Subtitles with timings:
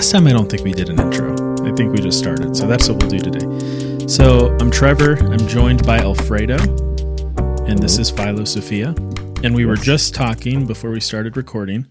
[0.00, 1.34] last time I don't think we did an intro.
[1.62, 2.56] I think we just started.
[2.56, 4.06] So that's what we'll do today.
[4.06, 5.18] So I'm Trevor.
[5.30, 6.56] I'm joined by Alfredo,
[7.66, 8.94] and this is Philo Sophia.
[9.44, 11.86] And we were just talking before we started recording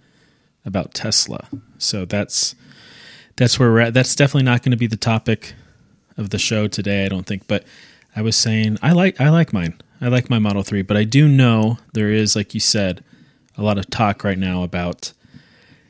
[0.66, 1.48] about Tesla.
[1.78, 2.56] So that's
[3.36, 3.94] that's where we're at.
[3.94, 5.54] That's definitely not going to be the topic
[6.18, 7.46] of the show today, I don't think.
[7.46, 7.64] But
[8.16, 9.80] I was saying I like I like mine.
[10.02, 13.04] I like my Model 3, but I do know there is like you said
[13.56, 15.14] a lot of talk right now about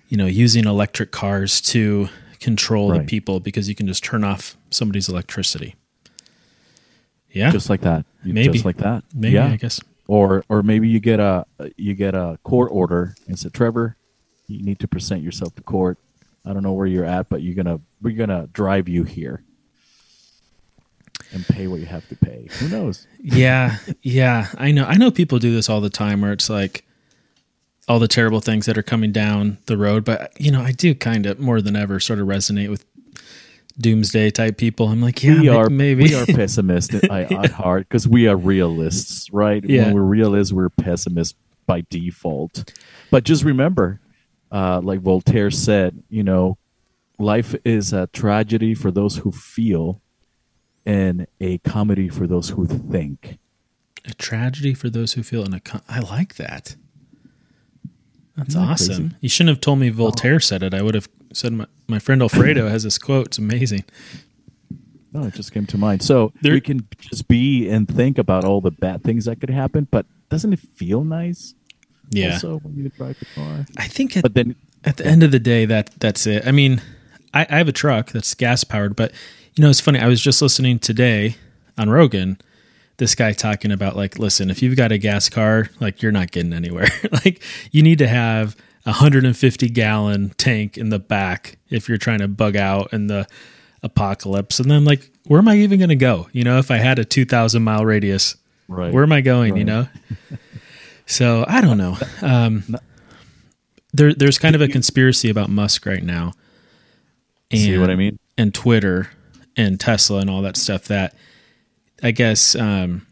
[0.09, 2.09] you know using electric cars to
[2.39, 5.75] control the people because you can just turn off somebody's electricity.
[7.31, 7.51] Yeah.
[7.51, 8.05] just like that.
[8.23, 8.53] Maybe.
[8.53, 9.03] just like that.
[9.13, 9.47] maybe yeah.
[9.47, 9.79] I guess.
[10.07, 11.45] Or or maybe you get a
[11.77, 13.95] you get a court order and say, Trevor,
[14.47, 15.99] you need to present yourself to court.
[16.43, 19.43] I don't know where you're at, but you're gonna we're gonna drive you here
[21.31, 22.47] and pay what you have to pay.
[22.59, 23.05] Who knows?
[23.21, 24.85] yeah, yeah, I know.
[24.85, 26.83] I know people do this all the time where it's like
[27.89, 30.93] all the terrible things that are coming down the road, but you know, I do
[30.93, 32.85] kind of more than ever sort of resonate with
[33.79, 34.89] doomsday type people.
[34.89, 36.03] I'm like, yeah, we are maybe.
[36.03, 39.63] we are pessimists at, at heart because we are realists, right?
[39.63, 39.85] Yeah.
[39.85, 42.71] When we're realists, we're pessimists by default.
[43.09, 43.99] But just remember,
[44.51, 46.59] uh, like Voltaire said, you know,
[47.17, 49.99] life is a tragedy for those who feel,
[50.85, 53.39] and a comedy for those who think.
[54.05, 55.59] a tragedy for those who feel and a.
[55.59, 56.75] Con- I like that.
[58.39, 58.95] That's that awesome.
[58.95, 59.15] crazy?
[59.21, 60.39] You shouldn't have told me Voltaire oh.
[60.39, 60.73] said it.
[60.73, 63.27] I would have said my, my friend Alfredo has this quote.
[63.27, 63.85] It's amazing.
[65.13, 66.03] No, it just came to mind.
[66.03, 69.49] So There- we can just be and think about all the bad things that could
[69.49, 71.53] happen, but doesn't it feel nice?
[72.11, 75.23] Yeah, Also, when you drive the car, I think it, but then at the end
[75.23, 76.81] of the day that that's it i mean
[77.33, 79.11] I, I have a truck that's gas powered but
[79.55, 81.35] you know it's funny i was just listening today
[81.77, 82.39] on rogan
[82.99, 86.31] this guy talking about like listen if you've got a gas car like you're not
[86.31, 86.87] getting anywhere
[87.25, 88.55] like you need to have
[88.85, 93.27] a 150 gallon tank in the back if you're trying to bug out in the
[93.81, 96.77] apocalypse and then like where am i even going to go you know if i
[96.77, 98.35] had a 2000 mile radius
[98.69, 99.57] right, where am I going?
[99.57, 99.87] You know.
[101.05, 101.97] so I don't know.
[102.21, 102.77] Um,
[103.91, 106.33] there, there's kind of a conspiracy about Musk right now,
[107.51, 108.19] and, see what I mean?
[108.37, 109.09] and Twitter
[109.57, 110.85] and Tesla and all that stuff.
[110.85, 111.15] That
[112.03, 113.05] I guess um,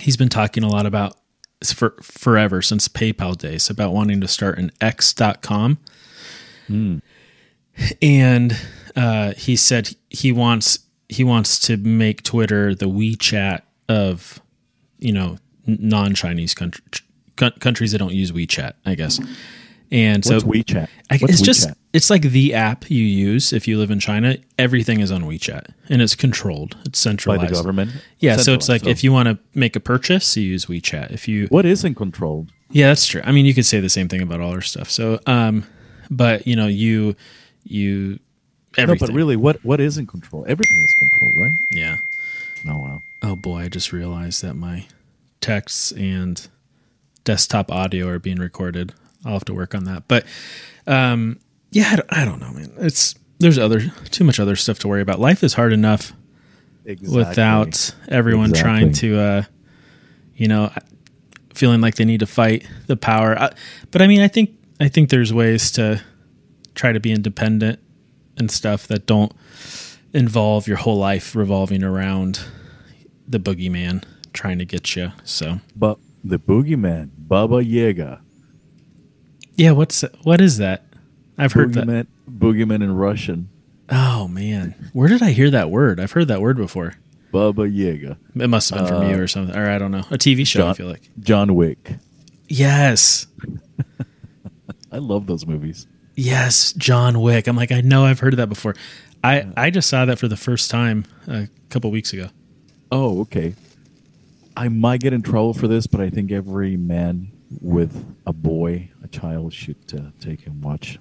[0.00, 1.16] he's been talking a lot about
[1.64, 5.78] for forever since PayPal days about wanting to start an X.com,
[8.02, 8.56] and
[8.96, 10.78] uh, he said he wants
[11.08, 14.40] he wants to make Twitter the WeChat of
[14.98, 16.82] you know non-Chinese country,
[17.36, 19.20] countries that don't use WeChat, I guess.
[19.90, 20.88] And so WeChat?
[21.10, 21.76] I, What's it's just WeChat?
[21.94, 24.36] It's like the app you use if you live in China.
[24.58, 26.76] Everything is on WeChat and it's controlled.
[26.84, 27.92] It's centralized by the government.
[28.18, 28.98] Yeah, so it's like Centralized.
[28.98, 31.12] if you want to make a purchase, you use WeChat.
[31.12, 32.48] If you what isn't controlled?
[32.70, 33.22] yeah, that's true.
[33.24, 34.90] I mean, you could say the same thing about all our stuff.
[34.90, 35.64] So, um,
[36.10, 37.14] but you know, you
[37.62, 38.18] you
[38.76, 39.06] everything.
[39.06, 40.48] No, but really, what what isn't controlled?
[40.48, 41.52] Everything is controlled, right?
[41.70, 41.98] yeah.
[42.68, 43.02] Oh wow.
[43.22, 44.86] Oh boy, I just realized that my
[45.40, 46.48] texts and
[47.22, 48.94] desktop audio are being recorded.
[49.24, 50.08] I'll have to work on that.
[50.08, 50.24] But
[50.86, 51.38] um,
[51.74, 52.72] yeah, I don't, I don't know, man.
[52.78, 53.80] It's there's other
[54.10, 55.18] too much other stuff to worry about.
[55.18, 56.12] Life is hard enough
[56.84, 59.42] without everyone trying to, uh,
[60.36, 60.70] you know,
[61.52, 63.36] feeling like they need to fight the power.
[63.38, 63.52] I,
[63.90, 66.00] but I mean, I think I think there's ways to
[66.76, 67.80] try to be independent
[68.36, 69.32] and stuff that don't
[70.12, 72.40] involve your whole life revolving around
[73.26, 75.10] the boogeyman trying to get you.
[75.24, 78.20] So But the boogeyman, Baba Yaga,
[79.56, 80.84] yeah, what's what is that?
[81.38, 81.86] I've heard that.
[81.86, 83.48] boogeyman, boogeyman in Russian,
[83.90, 86.00] Oh man, where did I hear that word?
[86.00, 86.94] I've heard that word before.
[87.32, 90.04] Baba Yaga, It must have been from Uh, you or something, or I don't know,
[90.10, 90.60] a TV show.
[90.60, 91.94] I John- feel like John Wick.
[92.48, 93.26] yes,
[94.92, 95.86] I love those movies.
[96.14, 97.46] yes, John Wick.
[97.46, 98.74] I'm like, I know I've heard of that before.
[99.22, 102.28] I I just saw that for the first time a couple weeks ago.
[102.92, 103.54] Oh, okay.
[104.56, 108.90] I might get in trouble for this, but I think every man with a boy,
[109.02, 110.98] a child, should uh, take and watch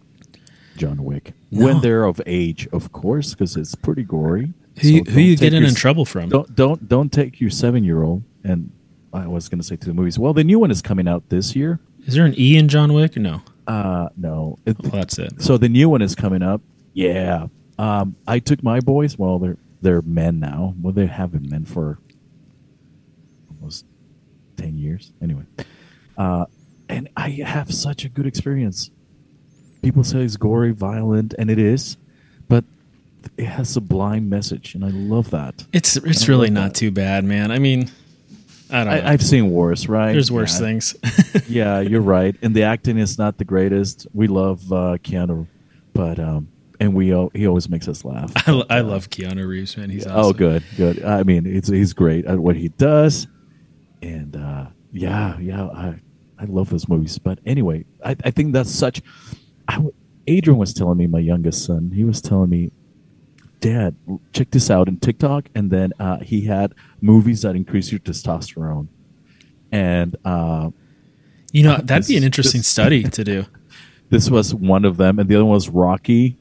[0.77, 1.65] John Wick No.
[1.65, 4.53] when they're of age, of course, because it's pretty gory.
[4.81, 6.29] Who you, So who you getting your in trouble from?
[6.29, 8.23] Don't don't don't take your seven year old.
[8.43, 8.71] And
[9.13, 10.17] I was going to say to the movies.
[10.17, 11.79] Well, the new one is coming out this year.
[12.07, 13.41] Is there an E in John Wick no?
[13.67, 14.57] Uh no.
[14.65, 15.41] It- Well, that's it.
[15.41, 16.61] so the new one is coming up.
[16.93, 17.47] Yeah.
[17.77, 19.17] Um, I took my boys.
[19.17, 20.73] Well, they're they're men now.
[20.81, 21.99] Well, they have been men for
[23.49, 23.85] almost
[24.57, 25.11] ten years.
[25.21, 25.43] Anyway,
[26.17, 26.45] uh,
[26.89, 28.91] and I have such a good experience.
[29.83, 31.97] People say it's gory, violent, and it is,
[32.47, 32.63] but
[33.37, 35.65] it has sublime message, and I love that.
[35.73, 36.75] It's it's really not that.
[36.75, 37.51] too bad, man.
[37.51, 37.91] I mean,
[38.71, 39.07] I don't know.
[39.07, 40.13] I, I've seen worse, right?
[40.13, 40.65] There's worse yeah.
[40.65, 40.95] things.
[41.49, 42.35] yeah, you're right.
[42.41, 44.07] And the acting is not the greatest.
[44.13, 45.47] We love uh, Keanu,
[45.93, 46.47] but um,
[46.79, 48.31] and we he always makes us laugh.
[48.47, 49.89] I, I love Keanu Reeves, man.
[49.89, 50.19] He's awesome.
[50.19, 51.03] Oh, good, good.
[51.03, 53.27] I mean, it's he's great at what he does,
[54.01, 55.99] and uh, yeah, yeah, I
[56.39, 57.17] I love those movies.
[57.17, 59.01] But anyway, I, I think that's such.
[59.67, 59.93] I w-
[60.27, 62.71] Adrian was telling me, my youngest son, he was telling me,
[63.59, 63.95] Dad,
[64.33, 68.87] check this out in TikTok, and then uh, he had movies that increase your testosterone,
[69.71, 70.69] and uh,
[71.53, 73.45] You know, that'd be an interesting this- study to do.
[74.09, 76.37] this was one of them, and the other one was Rocky.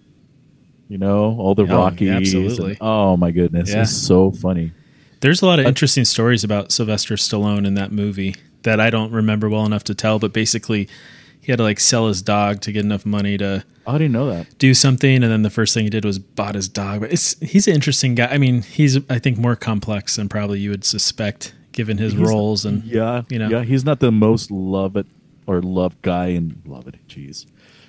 [0.89, 2.09] You know, all the Oh, Rockies.
[2.09, 2.77] and- absolutely.
[2.81, 3.83] oh my goodness, Yeah.
[3.83, 4.73] it's so funny.
[5.21, 8.35] There's a lot of interesting stories about Sylvester Stallone in that movie
[8.65, 10.89] that I don't remember well enough to tell, but basically
[11.43, 14.31] he had to like sell his dog to get enough money to I didn't know
[14.31, 14.57] that.
[14.59, 17.01] do something and then the first thing he did was bought his dog.
[17.01, 18.27] But it's he's an interesting guy.
[18.27, 22.27] I mean, he's I think more complex than probably you would suspect given his He's-
[22.29, 23.49] roles and Yeah, you know.
[23.49, 25.05] yeah, he's not the most loved
[25.47, 26.95] or loved guy in love it.
[27.09, 27.47] Jeez,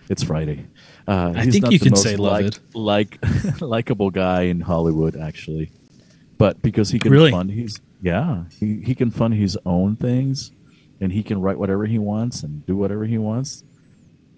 [0.10, 0.66] it's Friday.
[1.08, 2.60] Uh, I he's think not you can say loved.
[2.74, 5.70] like like likable guy in Hollywood actually,
[6.38, 7.30] but because he can Really?
[7.32, 10.52] fund he's yeah he he can fund his own things,
[11.04, 13.64] and he can write whatever he wants and do whatever he wants.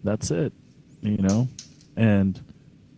[0.03, 0.53] That's it,
[1.01, 1.47] you know,
[1.95, 2.39] and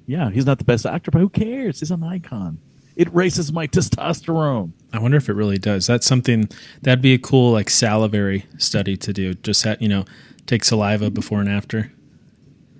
[0.05, 1.79] yeah, he's not the best actor, but who cares?
[1.79, 2.59] He's an icon.
[2.95, 4.71] It raises my testosterone.
[4.93, 5.85] I wonder if it really does.
[5.85, 6.49] That's something
[6.81, 9.33] that'd be a cool like salivary study to do.
[9.35, 10.05] Just ha- you know,
[10.47, 11.91] take saliva before and after.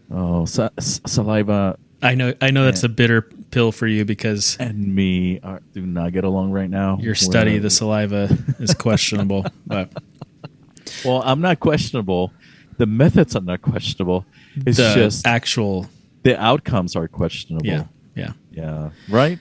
[0.10, 4.94] Oh, sa- saliva I know I know that's a bitter pill for you because and
[4.96, 6.98] me are, do not get along right now.
[7.02, 8.30] your study, the saliva,
[8.60, 9.46] is questionable.
[9.66, 9.92] but
[11.06, 12.32] well, I'm not questionable.
[12.78, 14.26] The methods are not questionable.
[14.56, 15.88] It's the just actual,
[16.24, 17.66] the outcomes are questionable.
[17.66, 17.86] yeah,
[18.16, 18.90] yeah, Yeah.
[19.10, 19.40] Right.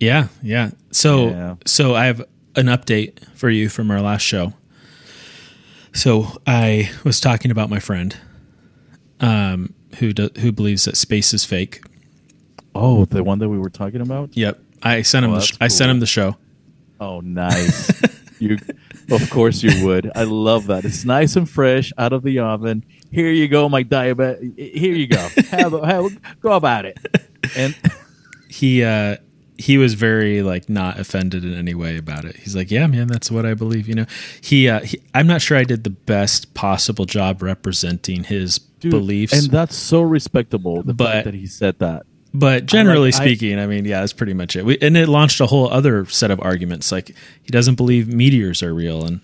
[0.00, 0.70] yeah, yeah.
[0.92, 1.54] So, Yeah.
[1.64, 2.20] so I have
[2.54, 4.52] an update for you from our last show.
[5.92, 8.16] So I was talking about my friend,
[9.20, 11.80] um, who do, who believes that space is fake.
[12.74, 14.36] Oh, the one that we were talking about.
[14.36, 15.32] Yep, I sent him.
[15.32, 16.36] Oh, the sh- I sent him the show.
[17.00, 17.90] Oh, nice.
[18.38, 18.58] you,
[19.10, 20.10] of course, you would.
[20.14, 20.84] I love that.
[20.84, 22.84] It's nice and fresh out of the oven.
[23.10, 24.58] Here you go, my diabetic.
[24.58, 25.28] Here you go.
[25.50, 26.98] Have, a- have go about it.
[27.56, 27.76] And
[28.48, 29.16] he uh
[29.58, 32.36] he was very like not offended in any way about it.
[32.36, 34.06] He's like, "Yeah, man, that's what I believe." You know,
[34.42, 38.90] he, uh, he I'm not sure I did the best possible job representing his dude,
[38.90, 40.82] beliefs, and that's so respectable.
[40.82, 42.04] The But- fact that he said that.
[42.38, 44.64] But generally I- speaking, I, mean, yeah, that's pretty much it.
[44.64, 46.92] We, and it launched a whole other set of arguments.
[46.92, 47.08] Like
[47.42, 49.20] he doesn't believe meteors are real, and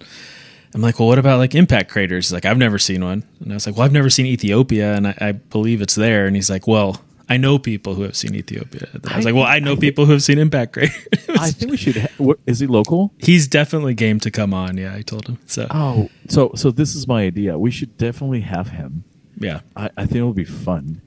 [0.74, 2.26] I'm like, well, what about like impact craters?
[2.26, 4.94] He's like, I've never seen one, and I was like, well, I've never seen Ethiopia,
[4.94, 6.26] and I, I believe it's there.
[6.26, 7.00] And he's like, well.
[7.28, 8.88] I know people who have seen Ethiopia.
[9.08, 10.94] I was I- like, well, I know people who have seen impact craters.
[11.30, 11.96] I think we should.
[12.18, 13.14] Ha- is he local?
[13.16, 14.76] He's definitely game to come on.
[14.76, 15.38] Yeah, I told him.
[15.46, 17.56] So Oh, so so this is my idea.
[17.58, 19.04] We should definitely have him.
[19.38, 21.00] yeah, I, I think it'll be fun.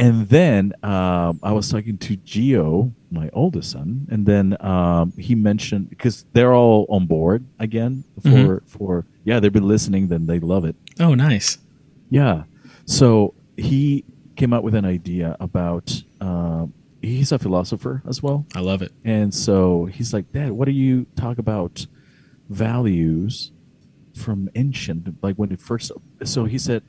[0.00, 5.34] And then um, I was talking to Gio, my oldest son, and then um, he
[5.34, 8.28] mentioned because they're all on board again for
[8.60, 8.68] Mhm.
[8.68, 10.74] for yeah they've been listening, then they love it.
[10.98, 11.58] Oh, nice.
[12.08, 12.44] Yeah.
[12.86, 14.04] So he
[14.36, 16.02] came up with an idea about.
[16.20, 16.72] Um,
[17.02, 18.92] he's a philosopher as well, I love it.
[19.04, 21.86] and so he's like, Dad, what do you talk about
[22.50, 23.52] values
[24.14, 25.92] from ancient, like when it first?
[26.24, 26.82] So he said,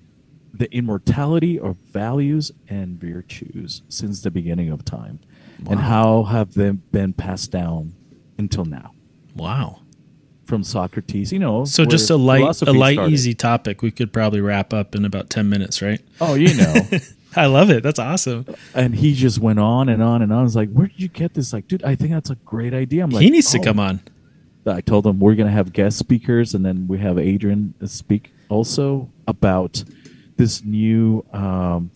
[0.53, 5.19] the immortality of values and virtues since the beginning of time,
[5.69, 7.93] and how have they been passed down
[8.37, 8.91] until now
[9.35, 9.79] Wow.
[10.45, 11.31] from Socrates?
[11.31, 13.13] You know, So just a light, a light, started.
[13.13, 13.81] easy topic.
[13.81, 16.01] We could probably wrap up in about ten minutes, right?
[16.19, 16.75] Oh, you know.
[17.35, 17.81] I love it.
[17.81, 18.45] That's awesome.
[18.75, 20.39] and he just went on and on and on.
[20.39, 22.73] I was like, "Where did you get this?" Like, dude, I think that's a great
[22.73, 23.03] idea.
[23.05, 24.01] I'm like, he needs to "Oh." come on.
[24.65, 29.09] I told him we're gonna have guest speakers, and then we have Adrian speak also
[29.27, 29.83] about
[30.41, 31.91] this new um,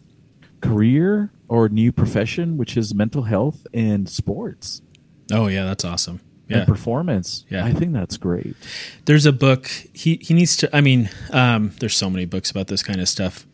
[0.61, 4.81] career or new profession, which is mental health and sports
[5.33, 6.19] Oh yeah, that's awesome.
[6.47, 7.45] Yeah, and performance.
[7.49, 7.65] Yeah.
[7.65, 8.55] I think that's great.
[9.05, 9.65] there's a book.
[9.93, 10.69] He he needs to.
[10.71, 13.47] I mean, um, there's so many books about this kind of stuff,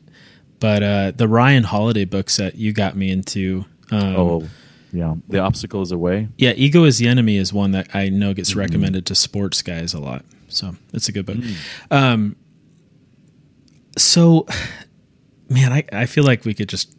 [0.60, 3.64] but uh, the Ryan Holiday books that you got me into.
[3.90, 4.50] Um, oh,
[4.92, 6.28] yeah, the obstacle is away.
[6.38, 8.60] Yeah, Ego is the Enemy is one that I know gets Mm-hmm.
[8.60, 10.26] recommended to sports guys a lot.
[10.50, 11.38] So it's a good book.
[11.38, 11.56] Mm.
[11.92, 12.36] Um,
[13.98, 14.46] so,
[15.50, 16.96] man, I, I feel like we could just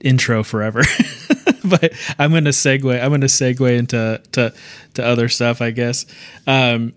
[0.00, 0.82] intro forever.
[1.64, 3.02] but I'm to segue.
[3.02, 4.54] I'm to segue into to
[4.94, 5.60] to other stuff.
[5.60, 6.06] I guess.
[6.46, 6.94] Um,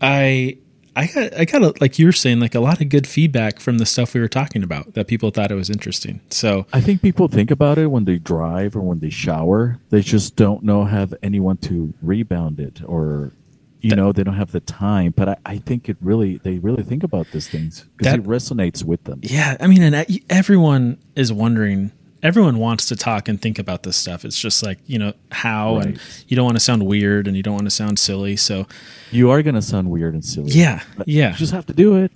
[0.00, 0.58] I
[0.96, 3.78] I got I got a, like you're saying like a lot of good feedback from
[3.78, 6.20] the stuff we were talking about that people thought it was interesting.
[6.30, 9.78] So I think people think about it when they drive or when they shower.
[9.90, 13.32] They just don't know have anyone to rebound it or
[13.80, 15.12] you That- know they don't have the time.
[15.16, 18.84] But I, I think it really they really think about these things because it resonates
[18.84, 19.20] with them.
[19.22, 23.82] Yeah, I mean, and e- everyone is wondering everyone wants to talk and think about
[23.82, 24.26] this stuff.
[24.26, 27.42] It's just like you know how, and you don't want to sound weird and you
[27.42, 28.36] don't want to sound silly.
[28.36, 28.66] So
[29.10, 30.50] You are gonna sound weird and silly.
[30.52, 32.12] yeah, yeah, You just have to do it.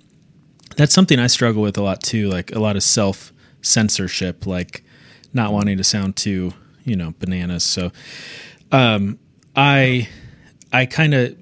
[0.77, 2.29] that's something I struggle with a lot too.
[2.29, 4.83] Like a lot of self censorship, like
[5.33, 6.53] not wanting to sound too,
[6.83, 7.63] you know, bananas.
[7.63, 7.91] So,
[8.71, 9.17] um,
[9.55, 10.07] I,
[10.71, 11.35] I kind of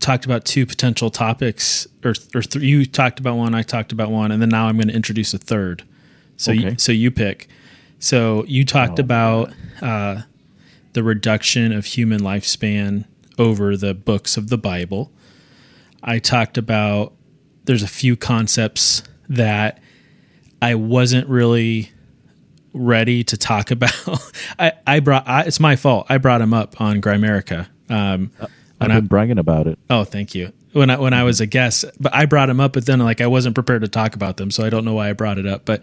[0.00, 4.10] talked about two potential topics, or or th- you talked about one, I talked about
[4.10, 5.82] one, and then now I'm going to introduce a third.
[6.36, 7.48] So, you, so you pick.
[7.98, 9.52] So you talked Oh, about
[9.82, 10.22] uh,
[10.92, 13.06] the reduction of human lifespan
[13.38, 15.10] over the books of the Bible.
[16.02, 17.12] I talked about
[17.64, 19.80] there's a few concepts that
[20.62, 21.90] I wasn't really
[22.72, 23.92] ready to talk about.
[24.60, 26.06] I, I brought I, it's my fault.
[26.08, 27.66] I brought him up on Grimerica.
[27.90, 28.30] Um,
[28.80, 29.78] I've when I, been bragging about it.
[29.90, 30.52] oh, thank you.
[30.72, 33.20] When I when I was a guest, but I brought him up, but then like
[33.20, 35.46] I wasn't prepared to talk about them, so I don't know why I brought it
[35.46, 35.64] up.
[35.64, 35.82] But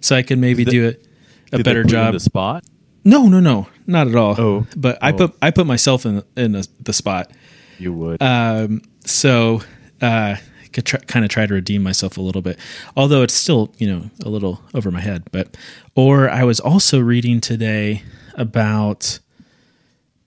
[0.00, 1.06] so I can maybe Did do it
[1.52, 2.12] a they better put you in job.
[2.14, 2.64] the spot.
[3.04, 4.34] No, no, no, not at all.
[4.40, 4.66] Oh.
[4.76, 5.16] but I Oh.
[5.16, 7.30] put I put myself in in the, the spot.
[7.78, 8.20] You would.
[8.22, 9.62] Um, so
[10.02, 10.40] uh, I
[10.72, 12.58] could try, kind of try to redeem myself a little bit,
[12.96, 15.24] although it's still you know a little over my head.
[15.32, 15.56] But
[15.94, 18.02] or I was also reading today
[18.34, 19.20] about,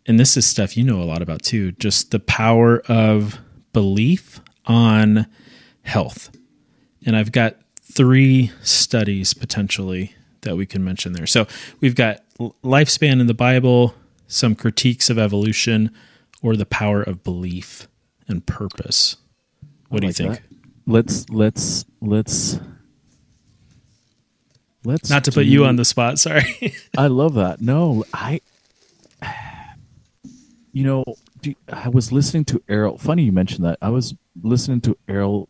[0.08, 3.40] and this is stuff you know a lot about too, just the power of
[3.74, 5.28] belief on
[5.84, 6.32] health,
[7.06, 11.28] and I've got three studies potentially that we can mention there.
[11.28, 11.48] So
[11.82, 13.96] we've got lifespan in the Bible,
[14.28, 15.92] some critiques of evolution,
[16.42, 17.88] or the power of belief
[18.28, 19.18] and purpose.
[19.90, 20.36] What do you think?
[20.36, 20.42] that.
[20.86, 22.60] Let's let's let's
[24.86, 26.76] let's Not to put you on the spot, sorry.
[26.98, 27.62] I love that.
[27.62, 28.42] No, I.
[30.78, 31.04] You know,
[31.74, 33.00] I was listening to Earl.
[33.00, 33.80] Funny you mentioned that.
[33.82, 35.50] I was listening to Earl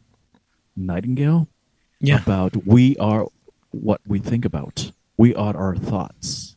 [0.77, 1.50] Nightingale
[2.00, 2.22] yeah.
[2.22, 3.27] about we are
[3.72, 4.93] what we think about.
[5.17, 6.55] We are our thoughts.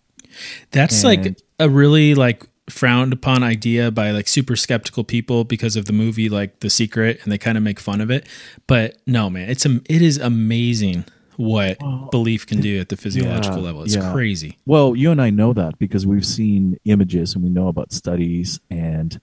[0.71, 5.87] That's like a really like frowned upon idea by like super skeptical people because of
[5.87, 8.29] the movie like The Secret and they kind of make fun of it.
[8.69, 11.07] But no, man, it's a it is amazing
[11.41, 13.83] what Well, belief can do at the physiological yeah, level.
[13.83, 14.13] It's yeah.
[14.13, 14.59] crazy.
[14.67, 18.61] Well, you and I know that because we've seen images and we know about studies.
[18.71, 19.19] And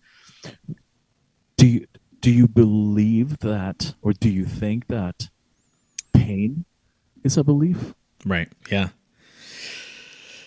[1.57, 1.87] do you
[2.19, 5.29] do you believe that, or do you think that
[6.13, 6.65] pain
[7.23, 7.93] is a belief?
[8.25, 8.49] Right.
[8.71, 8.89] Yeah.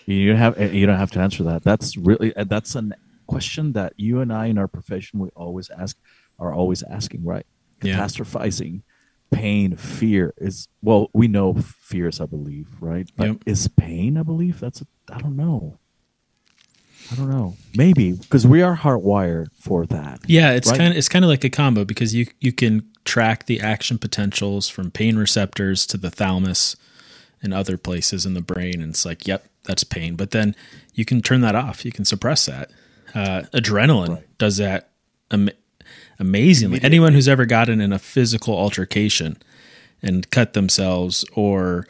[0.05, 1.63] You don't have you don't have to answer that.
[1.63, 2.89] That's really that's a
[3.27, 5.97] question that you and I in our profession we always ask
[6.37, 7.23] are always asking.
[7.23, 7.45] Right?
[7.81, 7.95] Yeah.
[9.31, 11.09] Pain, fear is well.
[11.13, 13.09] We know fear is a belief, right?
[13.15, 13.37] But Yep.
[13.45, 14.59] is pain a belief?
[14.59, 15.77] That's a, I don't know.
[17.11, 17.55] I don't know.
[17.75, 20.19] Maybe because we are hardwired for that.
[20.27, 20.77] Yeah, it's Right.
[20.77, 23.97] kind of it's kind of like a combo because you you can track the action
[23.97, 26.75] potentials from pain receptors to the thalamus
[27.41, 30.15] and other places in the brain, and it's like, yep, that's pain.
[30.15, 30.55] But then
[30.93, 31.83] you can turn that off.
[31.83, 32.69] You can suppress that.
[33.15, 34.37] Uh, adrenaline Right.
[34.37, 34.89] does that
[36.21, 36.79] amazingly.
[36.83, 39.37] Anyone who's ever gotten in a physical altercation
[40.01, 41.85] and cut themselves or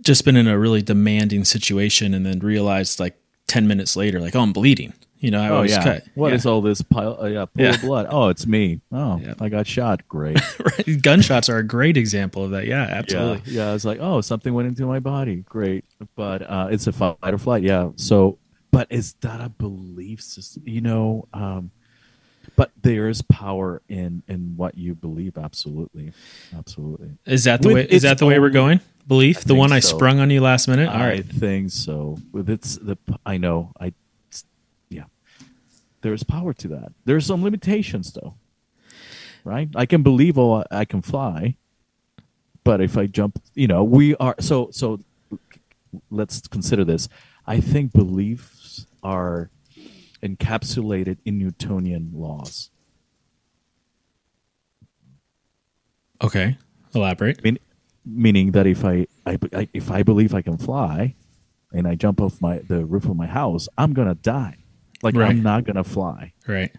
[0.00, 3.16] just been in a really demanding situation and then realized like
[3.48, 5.82] 10 minutes later like oh i'm bleeding you know i Oh was yeah.
[5.84, 6.50] cut What is Yeah.
[6.50, 7.16] all this pile?
[7.22, 7.74] Uh, yeah, pool Yeah.
[7.74, 8.06] of blood.
[8.10, 8.80] Oh, it's me.
[8.90, 9.34] Oh, Yeah.
[9.40, 10.08] I got shot.
[10.08, 10.40] Great.
[10.58, 11.00] Right.
[11.02, 12.66] Gunshots are a great example of that.
[12.66, 13.52] Yeah, absolutely.
[13.52, 13.70] Yeah, yeah.
[13.70, 15.36] I was like, oh, something went into my body.
[15.48, 15.84] Great,
[16.16, 17.62] but uh, it's a fight or flight.
[17.62, 17.90] Yeah.
[17.96, 18.38] So,
[18.72, 20.64] but is that a belief system?
[20.66, 21.70] You know, um,
[22.56, 25.38] but there is power in in what you believe.
[25.38, 26.12] Absolutely,
[26.56, 27.12] absolutely.
[27.26, 27.86] Is that the With way?
[27.88, 28.80] Is that the way we're going?
[29.06, 30.88] Belief, the think one I sprung on you last minute.
[30.88, 31.26] All I right.
[31.26, 32.18] think so.
[32.30, 33.72] With its the, I know.
[33.80, 33.92] I,
[34.90, 35.04] yeah.
[36.02, 36.92] There is power to that.
[37.04, 38.34] There's some limitations, though.
[39.44, 39.68] Right?
[39.74, 41.56] I can believe oh I can fly,
[42.62, 45.00] but if I jump, you know, we are so so.
[46.10, 47.08] Let's consider this.
[47.46, 49.50] I think beliefs are
[50.22, 52.70] encapsulated in Newtonian laws.
[56.22, 56.56] Okay.
[56.94, 57.42] Elaborate.
[57.42, 57.58] mean,
[58.04, 61.14] meaning that if I, I, I if I believe I can fly,
[61.72, 64.58] and I jump off my the roof of my house, I'm gonna die.
[65.02, 65.30] Like Right.
[65.30, 66.32] I'm not gonna fly.
[66.46, 66.72] Right.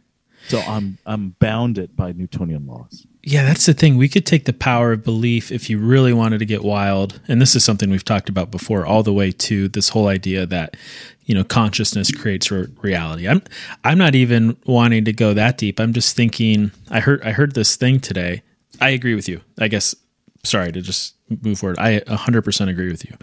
[0.48, 3.06] So I'm I'm bounded by Newtonian laws.
[3.26, 3.96] Yeah, that's the thing.
[3.96, 7.22] We could take the power of belief if you really wanted to get wild.
[7.30, 10.46] And this is something we've talked about before, all the way to this whole idea
[10.48, 10.76] that,
[11.24, 13.28] you know, consciousness creates re- reality.
[13.28, 13.42] I'm
[13.86, 15.80] I'm not even wanting to go that deep.
[15.80, 18.42] I'm just thinking I heard I heard this thing today.
[18.82, 19.40] I agree with you.
[19.58, 19.96] I guess
[20.44, 21.80] sorry to just move forward.
[21.80, 23.16] I 100% agree with you.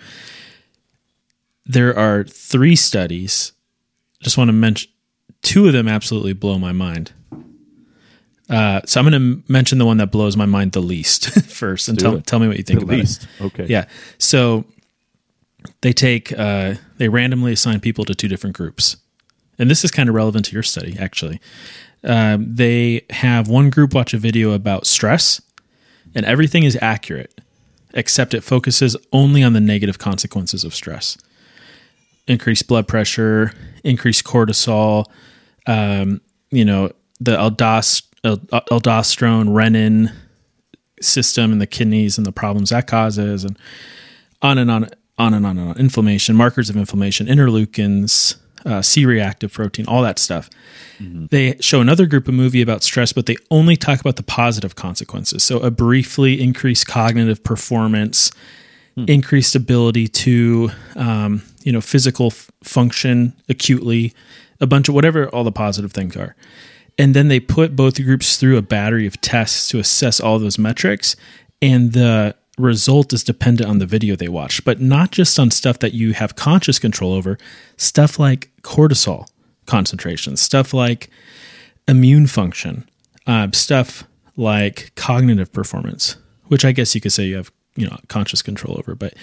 [1.66, 3.52] There are three studies.
[4.22, 4.89] Just want to mention
[5.42, 7.12] two of them absolutely blow my mind.
[8.48, 11.88] Uh, so I'm going to mention the one that blows my mind the least first,
[11.88, 13.44] and tell, tell me what you think At about least, it.
[13.44, 13.66] okay.
[13.66, 13.84] Yeah.
[14.18, 14.64] So
[15.82, 18.96] they take uh, they randomly assign people to two different groups,
[19.58, 21.40] and this is kind of relevant to your study actually.
[22.02, 25.40] Um, they have one group watch a video about stress,
[26.14, 27.40] and everything is accurate,
[27.94, 31.16] except it focuses only on the negative consequences of stress.
[32.26, 35.06] Increased blood pressure, increased cortisol,
[35.66, 40.12] um, you know, the aldost- aldosterone, renin
[41.00, 43.58] system in the kidneys and the problems that causes, and
[44.42, 45.78] on and on, on and on and on.
[45.78, 50.50] Inflammation, markers of inflammation, interleukins, uh, C reactive protein, all that stuff.
[50.98, 51.26] Mm-hmm.
[51.30, 54.76] They show another group of movie about stress, but they only talk about the positive
[54.76, 55.42] consequences.
[55.42, 58.30] So a briefly increased cognitive performance,
[58.94, 59.04] hmm.
[59.08, 64.14] increased ability to, um, you know, physical f- function acutely,
[64.60, 66.36] a bunch of whatever all the positive things are.
[66.98, 70.58] And then they put both groups through a battery of tests to assess all those
[70.58, 71.16] metrics.
[71.62, 75.78] And the result is dependent on the video they watch, but not just on stuff
[75.78, 77.38] that you have conscious control over,
[77.76, 79.28] stuff like cortisol
[79.66, 81.10] concentration, stuff like
[81.88, 82.88] immune function,
[83.26, 84.04] uh, stuff
[84.36, 86.16] like cognitive performance,
[86.48, 88.94] which I guess you could say you have you know conscious control over.
[88.94, 89.14] But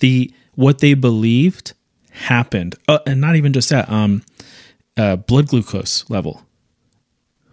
[0.00, 1.72] the what they believed
[2.10, 4.22] happened, uh, and not even just that, um,
[4.96, 6.42] uh, blood glucose level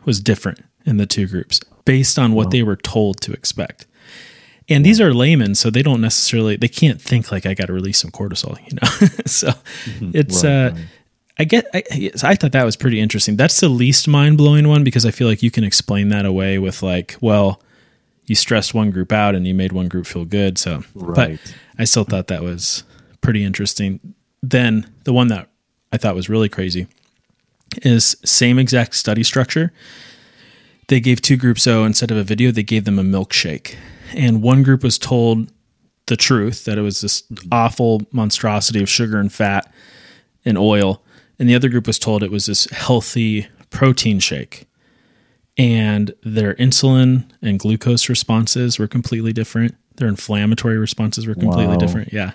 [0.05, 3.85] was different in the two groups based on what they were told to expect.
[4.67, 7.73] And these are laymen, so they don't necessarily they can't think like I got to
[7.73, 9.07] release some cortisol, you know.
[9.25, 10.11] so mm-hmm.
[10.13, 10.85] it's right, uh, right.
[11.37, 11.83] I get I,
[12.23, 13.35] I thought that was pretty interesting.
[13.35, 16.57] That's the least mind blowing one because I feel like you can explain that away
[16.57, 17.61] with like, well,
[18.25, 20.57] you stressed one group out and you made one group feel good.
[20.57, 21.39] So, right.
[21.39, 22.83] but I still thought that was
[23.21, 23.99] pretty interesting.
[24.41, 25.49] Then the one that
[25.91, 26.87] I thought was really crazy
[27.81, 29.71] is same exact study structure.
[30.87, 33.75] They gave two groups so instead of a video, they gave them a milkshake
[34.13, 35.51] and one group was told
[36.07, 39.71] the truth that it was this awful monstrosity of sugar and fat
[40.43, 41.01] and oil,
[41.39, 44.67] and the other group was told it was this healthy protein shake.
[45.57, 49.75] And their insulin and glucose responses were completely different.
[49.95, 51.77] Their inflammatory responses were completely wow.
[51.77, 52.11] different.
[52.11, 52.33] Yeah.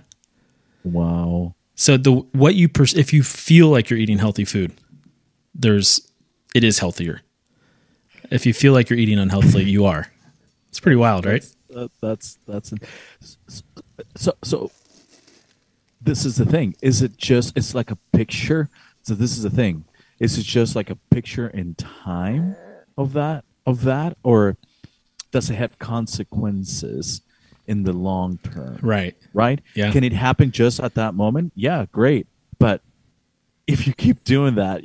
[0.85, 1.55] Wow.
[1.75, 4.73] So the what you pers- if you feel like you're eating healthy food,
[5.55, 6.11] there's
[6.55, 7.21] it is healthier.
[8.31, 10.11] If you feel like you're eating unhealthily, you are.
[10.69, 11.45] It's pretty wild, right?
[11.71, 12.73] that, uh, that's that's
[14.17, 14.71] so so.
[16.03, 16.75] This is the thing.
[16.81, 17.57] Is it just?
[17.57, 18.71] It's like a picture.
[19.03, 19.85] So this is the thing.
[20.19, 22.57] Is it just like a picture in time
[23.01, 24.57] of that of that, or
[25.31, 27.23] does it have consequences
[27.67, 28.79] in the long term?
[28.83, 29.17] Right.
[29.33, 29.61] Right.
[29.75, 29.93] Yeah.
[29.93, 31.53] Can it happen just at that moment?
[31.55, 32.27] Yeah, great.
[32.59, 32.83] But
[33.67, 34.83] if you keep doing that,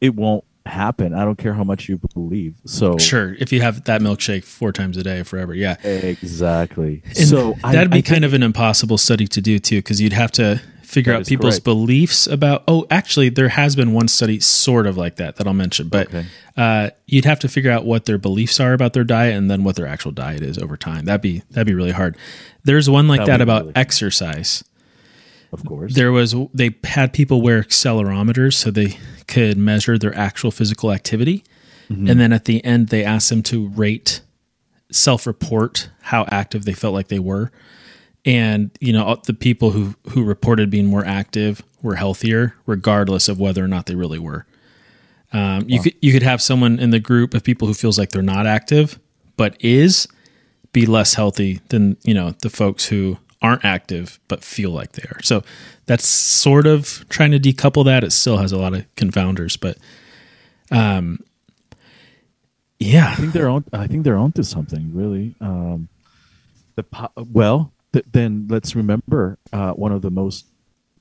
[0.00, 1.14] it won't happen.
[1.14, 2.54] I don't care how much you believe.
[2.64, 7.02] So sure, if you have that milkshake four times a day forever, yeah, exactly.
[7.04, 10.00] And so that'd I, be I kind of an impossible study to do too, because
[10.00, 10.60] you'd have to
[10.90, 11.64] figure out people's correct.
[11.64, 12.64] beliefs about.
[12.68, 16.08] Oh, actually, there has been one study sort of like that that I'll mention, but
[16.08, 16.26] okay.
[16.56, 19.64] uh, you'd have to figure out what their beliefs are about their diet and then
[19.64, 21.04] what their actual diet is over time.
[21.04, 22.16] That'd be that'd be really hard.
[22.64, 24.64] There's one like that, that about really exercise
[25.52, 25.94] of course.
[25.94, 31.44] There was they had people wear accelerometers so they could measure their actual physical activity,
[31.88, 32.08] mm-hmm.
[32.08, 34.20] and then at the end they asked them to rate,
[34.90, 37.50] self-report how active they felt like they were,
[38.24, 43.38] and you know the people who who reported being more active were healthier regardless of
[43.40, 44.46] whether or not they really were.
[45.32, 48.10] Um, you could you could have someone in the group of people who feels like
[48.10, 48.98] they're not active
[49.36, 50.06] but is
[50.72, 55.08] be less healthy than you know the folks who aren't active but feel like they
[55.08, 55.22] are.
[55.22, 55.42] So
[55.86, 58.04] that's sort of trying to decouple that.
[58.04, 59.78] It still has a lot of confounders, but
[60.70, 61.20] um,
[62.78, 63.64] yeah, I think they're on.
[63.72, 65.34] I think they're onto something really.
[65.40, 65.88] Um,
[66.76, 70.46] the po- well, th- then let's remember uh, one of the most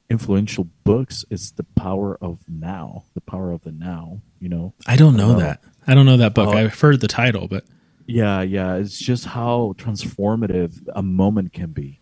[0.10, 4.74] influential books is the power of now the power of the now you know?
[4.88, 5.64] I don't know uh, that.
[5.86, 6.50] I don't know that book.
[6.50, 7.66] uh, i've heard the title but
[8.08, 8.76] yeah yeah.
[8.76, 12.00] It's just how transformative a moment can be.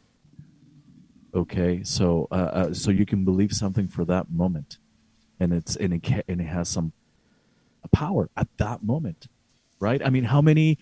[1.35, 1.83] Okay?
[1.83, 4.77] So uh, uh, so you can believe something for that moment.
[5.39, 6.93] And it's and it, ca- and it has some
[7.91, 9.27] power at that moment
[9.79, 10.01] right?
[10.03, 10.79] I mean how many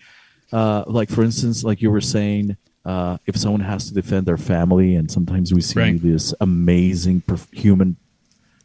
[0.52, 4.38] uh, like for instance like you were saying uh, if someone has to defend their
[4.38, 6.02] family and sometimes we see right.
[6.02, 7.96] this amazing perf- human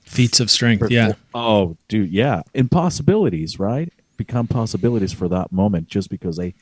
[0.03, 5.87] feats of strength perf- yeah oh dude yeah impossibilities right become possibilities for that moment
[5.87, 6.53] just because they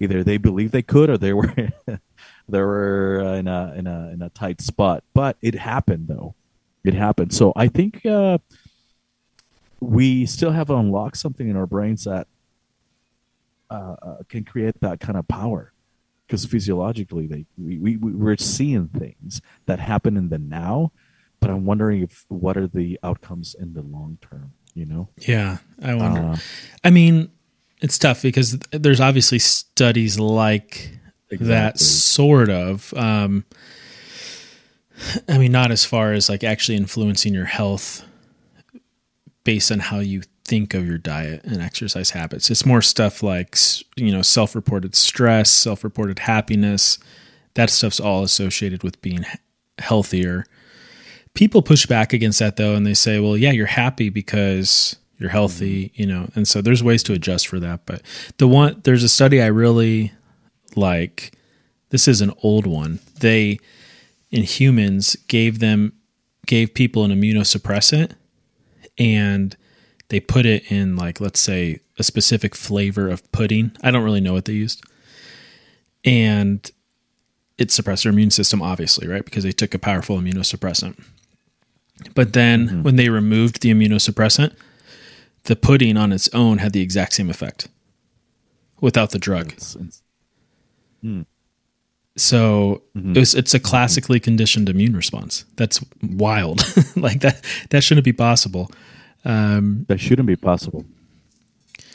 [0.00, 1.52] either they believe they could or they were
[2.48, 5.04] they were uh, in a in a in a tight spot.
[5.12, 6.34] But it happened though.
[6.82, 7.32] It happened.
[7.32, 8.38] So I think uh,
[9.80, 12.26] we still have unlocked something in our brains that
[13.70, 15.72] uh, uh, can create that kind of power.
[16.34, 20.90] Because physiologically they we, we we're seeing things that happen in the now,
[21.38, 24.52] but I'm wondering if what are the outcomes in the long term.
[24.74, 25.08] You know?
[25.20, 26.20] Yeah, I wonder.
[26.20, 26.36] Uh,
[26.82, 27.30] I mean,
[27.80, 30.98] it's tough because there's obviously studies like
[31.30, 32.92] that sort of.
[32.94, 33.44] Um,
[35.28, 38.04] I mean, not as far as like actually influencing your health
[39.44, 42.50] based on how you think of your diet and exercise habits.
[42.50, 43.56] It's more stuff like
[43.96, 46.98] you know self-reported stress, self-reported happiness.
[47.54, 49.24] That stuff's all associated with being
[49.78, 50.46] healthier.
[51.34, 55.30] People push back against that though, and they say, "Well, yeah, you're happy because you're
[55.30, 56.02] healthy," mm-hmm.
[56.02, 56.30] you know.
[56.34, 57.86] And so there's ways to adjust for that.
[57.86, 58.02] But
[58.38, 60.12] the one there's a study I really
[60.76, 61.32] like.
[61.90, 63.00] This is an old one.
[63.20, 63.58] They
[64.30, 65.92] in humans gave them
[66.46, 68.12] gave people an immunosuppressant
[68.98, 69.56] and
[70.08, 73.72] they put it in like let's say a specific flavor of pudding.
[73.82, 74.82] I don't really know what they used.
[76.04, 76.70] And
[77.56, 79.24] it suppressed their immune system obviously, right?
[79.24, 81.02] Because they took a powerful immunosuppressant.
[82.14, 82.82] But then mm-hmm.
[82.82, 84.54] when they removed the immunosuppressant,
[85.44, 87.68] the pudding on its own had the exact same effect
[88.80, 89.52] without the drug.
[89.52, 89.52] Hmm.
[89.52, 89.52] Mm-hmm.
[89.52, 90.02] it's, it's,
[92.16, 93.66] So it was, it's a mm-hmm.
[93.66, 95.44] classically conditioned immune response.
[95.56, 96.62] That's wild.
[96.96, 98.70] like that that shouldn't be possible.
[99.24, 100.84] Um, that shouldn't be possible.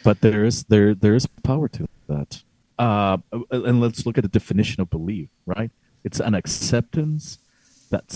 [0.03, 2.43] But there is there there is power to that.
[2.77, 3.17] Uh,
[3.51, 5.29] and let's look at the definition of belief.
[5.45, 5.71] Right,
[6.03, 7.39] it's an acceptance
[7.89, 8.09] that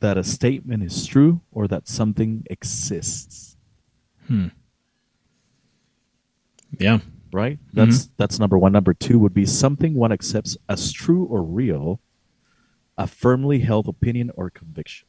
[0.00, 3.56] that a statement is true or that something exists.
[4.26, 4.48] Hmm.
[6.78, 7.00] Yeah.
[7.32, 8.72] Right, that's that's number one.
[8.72, 12.00] Number two would be something one accepts as true or real,
[12.98, 15.06] a firmly held opinion or conviction.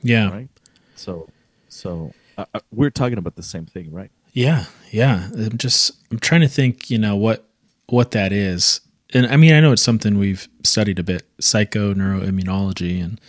[0.00, 0.30] Yeah.
[0.30, 0.48] Right,
[0.96, 1.28] so
[1.68, 4.10] so uh, uh, we're talking about the same thing, right?
[4.32, 4.64] Yeah.
[4.90, 5.28] Yeah.
[5.34, 7.48] I'm just I'm trying to think, you know, what
[7.86, 8.80] what that is.
[9.14, 13.20] And I mean, I know it's something we've studied a bit, psycho neuroimmunology and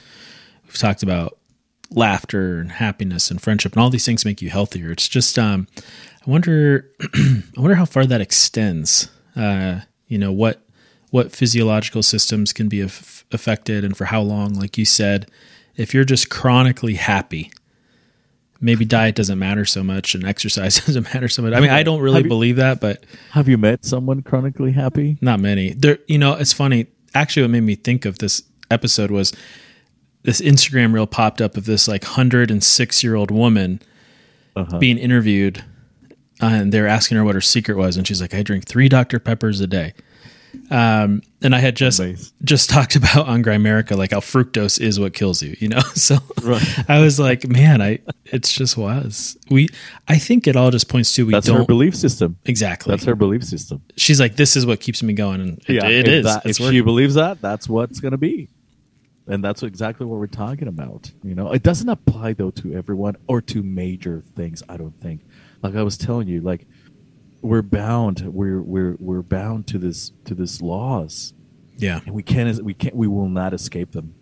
[0.65, 1.37] we've talked about
[1.91, 4.91] laughter and happiness and friendship and all these things make you healthier.
[4.91, 5.67] It's just um
[6.25, 9.09] I wonder I wonder how far that extends.
[9.35, 10.61] Uh, you know, what
[11.11, 15.29] what physiological systems can be af- affected and for how long like you said
[15.77, 17.51] if you're just chronically happy
[18.59, 21.83] maybe diet doesn't matter so much and exercise doesn't matter so much i mean i
[21.83, 25.17] don't really you- believe that but Have you met someone chronically happy?
[25.21, 29.11] not many there you know it's funny actually what made me think of this episode
[29.11, 29.31] was
[30.23, 33.79] this instagram reel popped up of this like 106 year old woman
[34.55, 34.79] Uh-huh.
[34.79, 35.63] being interviewed
[36.41, 39.19] and they're asking her what her secret was and she's like i drink three dr
[39.19, 39.93] peppers a day
[40.71, 42.01] um, and i had just
[42.43, 45.79] just talked about on Grimerica, like how fructose is what kills you, you know?
[45.95, 46.89] So Right.
[46.89, 49.67] I was like, man, I, it's just was we,
[50.07, 52.37] I think it all just points to, we That's don't her belief system.
[52.45, 52.91] exactly.
[52.91, 53.81] That's her belief system.
[53.97, 55.41] She's like, this is what keeps me going.
[55.41, 56.25] And it, it if is.
[56.25, 56.77] that- It's if working.
[56.77, 58.49] she believes that, that's what's going to be.
[59.29, 61.11] And that's exactly what we're talking about.
[61.23, 64.63] You know, it doesn't apply though to everyone or to major things.
[64.69, 65.21] I don't think.
[65.61, 66.65] Like I was telling you, like
[67.41, 68.21] we're bound.
[68.21, 71.33] We're we're we're bound to this to this laws,
[71.77, 72.01] yeah.
[72.05, 74.13] and we can't we can't we will not escape them.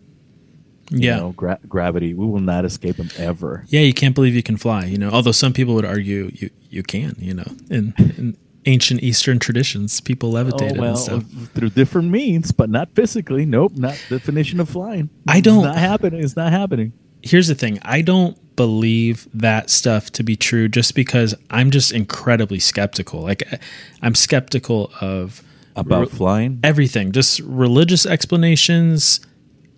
[0.92, 1.16] You Yeah.
[1.18, 2.14] know, gra- gravity.
[2.14, 3.66] We will not escape them ever.
[3.70, 3.82] Yeah.
[3.82, 6.84] You can't believe you can fly, you know, although some people would argue you, you
[6.84, 11.24] can, you know, in, in ancient Eastern traditions, people oh, levitated Oh well, and stuff.
[11.54, 13.46] through different means, but not physically.
[13.48, 15.10] Nope, not definition of flying.
[15.28, 16.24] I don't- it's not happening.
[16.24, 16.94] It's not happening.
[17.26, 21.92] Here's the thing i don't believe that stuff to be true just because i'm just
[21.92, 23.60] incredibly skeptical like I-
[24.02, 25.44] i'm skeptical of
[25.76, 26.60] About re- flying.
[26.64, 29.20] everything just religious explanations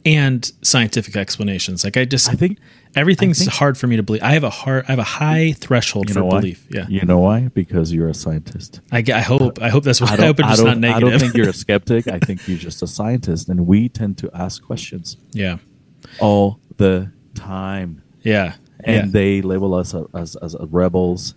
[0.06, 2.60] and scientific explanations like i just I think
[2.96, 5.04] everything's I think- hard for me to believe i have a hard i have a
[5.04, 6.40] high threshold for why?
[6.40, 7.48] belief yeah You know why?
[7.54, 8.80] Because you're a scientist.
[8.92, 11.20] I, I hope i hope that's what i, don't- hope it's don't- negative I don't
[11.20, 12.08] think you're a skeptic.
[12.08, 15.58] I think you're just a scientist, and we tend to ask questions yeah
[16.20, 19.12] all the time, yeah and yeah.
[19.12, 21.34] they label us as, as, as rebels,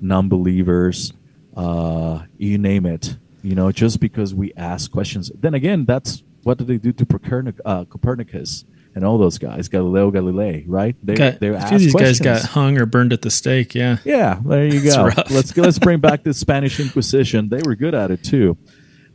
[0.00, 1.12] non-believers,
[1.56, 3.16] uh, you name it.
[3.42, 5.30] You know, just because we ask questions.
[5.34, 9.68] Then again, that's what did they do to Copernic, uh, Copernicus and all those guys,
[9.68, 10.94] Galileo Galilei, right?
[11.02, 12.20] They Got- they asked these questions.
[12.20, 15.08] guys got hung or burned at the stake yeah Yeah, there you go.
[15.30, 17.48] Let's let's bring back the Spanish Inquisition.
[17.48, 18.56] They were good at it too.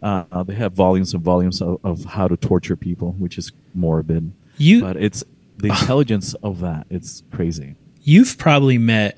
[0.02, 3.52] Uh, uh, they have volumes and volumes of, of how to torture people, which is
[3.74, 4.32] morbid.
[4.58, 5.24] you But it's
[5.58, 6.86] the intelligence of that.
[6.90, 7.76] It's crazy.
[8.02, 9.18] you've probably met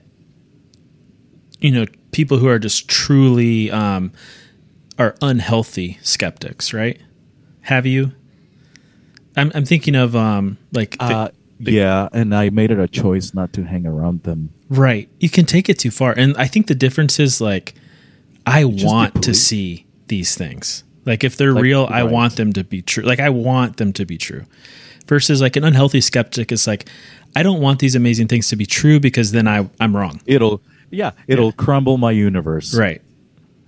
[1.60, 4.12] you know people who are just truly um
[4.98, 7.00] are unhealthy skeptics right
[7.62, 8.12] have you
[9.38, 11.30] i'm, I'm thinking of um like the- Uh,
[11.62, 14.50] yeah, and I made it a choice not to hang around them.
[14.70, 17.74] right you can take it too far and i think the difference is like
[18.46, 20.84] i Just want to see these things.
[21.06, 23.04] Like if they're Like, real, I want them to be true.
[23.04, 24.44] Like I want them to be true.
[25.10, 26.88] Versus like an unhealthy skeptic is like,
[27.36, 30.22] I don't want these amazing things to be true because then I I'm wrong.
[30.28, 32.76] It'll yeah, it'll crumble my universe.
[32.76, 33.02] Right.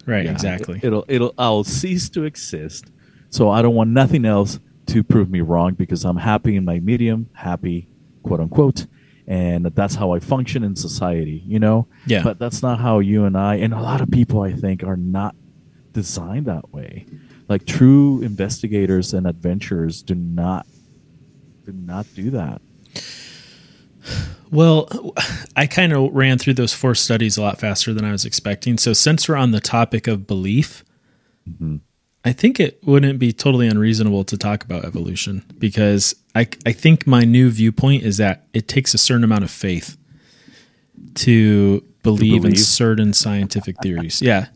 [0.05, 0.25] Right.
[0.25, 0.79] Yeah, exactly.
[0.83, 2.85] It, will it'll I'll cease to exist.
[3.31, 6.79] So I don't want nothing else to prove me wrong because I'm happy in my
[6.79, 7.87] medium, happy,
[8.23, 8.85] quote unquote,
[9.25, 11.87] and that's how I function in society, you know?
[12.05, 12.23] Yeah.
[12.23, 14.97] But that's not how you and I and a lot of people I think are
[14.97, 15.35] not
[15.93, 17.07] designed that way.
[17.47, 20.67] Like true investigators and adventurers do not
[21.71, 22.61] do not do that.
[24.51, 25.13] Well,
[25.55, 28.77] I kind of ran through those four studies a lot faster than I was expecting.
[28.77, 30.83] So, since we're on the topic of belief,
[31.49, 31.77] mm-hmm.
[32.25, 37.07] I think it wouldn't be totally unreasonable to talk about evolution because I, I think
[37.07, 39.97] my new viewpoint is that it takes a certain amount of faith
[41.15, 42.59] to believe, in believe?
[42.59, 44.21] certain scientific theories.
[44.21, 44.47] Yeah.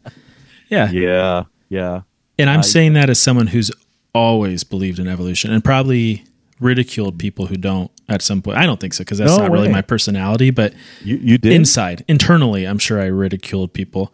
[0.70, 0.92] Yeah.
[0.92, 1.44] Yeah.
[1.70, 2.02] Yeah.
[2.38, 3.72] And I'm I- saying that as someone who's
[4.14, 6.24] always believed in evolution and probably
[6.60, 8.58] ridiculed people who don't at some point.
[8.58, 11.52] I don't think so because that's No not really my personality, but You you did
[11.54, 14.14] inside, internally, I'm sure I ridiculed people.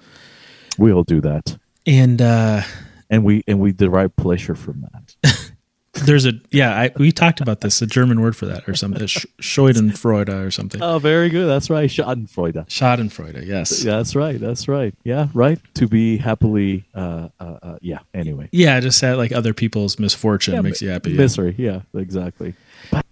[0.78, 1.58] we all do that.
[1.86, 2.62] And uh,
[3.10, 5.51] And we and we derive pleasure from that.
[5.94, 9.06] there's a, yeah, I, we talked about this, a German word for that or something,
[9.08, 10.82] Sch- Schadenfreude or something.
[10.82, 11.48] Oh, very good.
[11.48, 11.90] That's right.
[11.90, 12.66] Schadenfreude.
[12.68, 13.84] Schadenfreude, yes.
[13.84, 14.40] Yeah, that's right.
[14.40, 14.96] That's right.
[15.04, 15.60] Yeah, right.
[15.76, 18.00] To be happily, uh, uh, uh yeah.
[18.14, 21.12] Anyway, Yeah, just that like other people's misfortune yeah, makes you happy.
[21.12, 21.18] yeah.
[21.18, 21.56] Misery.
[21.58, 22.54] Yeah, exactly.
[22.90, 23.06] But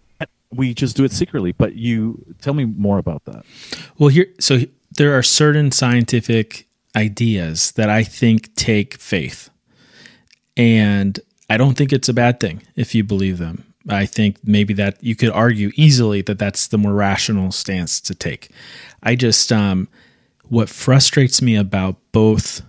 [0.54, 1.52] we just do it secretly.
[1.52, 3.44] But you tell me more about that.
[3.98, 4.60] Well, here, so
[4.98, 9.50] there are certain scientific ideas that I think take faith,
[10.56, 13.66] and I don't think it's a bad thing if you believe them.
[13.88, 18.14] I think maybe that you could argue easily that that's the more rational stance to
[18.14, 18.50] take.
[19.02, 19.88] I just, um,
[20.50, 22.62] what frustrates me about both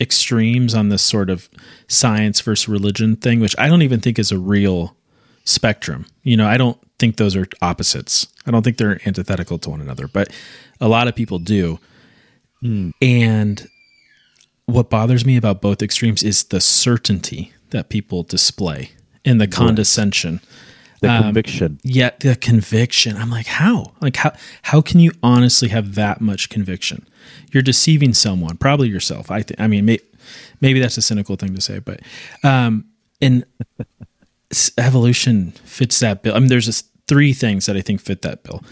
[0.00, 1.50] extremes on this sort of
[1.88, 4.96] science versus religion thing, which I don't even think is a real
[5.44, 6.06] spectrum.
[6.22, 8.26] You know, I don't think those are opposites.
[8.46, 10.30] I don't think they're antithetical to one another, but
[10.80, 11.78] a lot of people do.
[13.02, 13.68] And
[14.66, 18.90] what bothers me about both extremes is the certainty that people display
[19.24, 20.40] and the condescension.
[21.00, 21.78] The Um, conviction.
[21.82, 23.92] Yet the conviction, I'm like, how?
[24.02, 27.06] Like how how can you honestly have that much conviction?
[27.52, 29.30] You're deceiving someone, probably yourself.
[29.30, 29.58] I think.
[29.60, 29.98] I mean, may,
[30.60, 32.00] maybe that's a cynical thing to say, but
[32.44, 32.84] um,
[33.22, 33.44] and
[34.78, 36.34] evolution fits that bill.
[36.34, 38.62] I mean, there's just three things that I think fit that bill: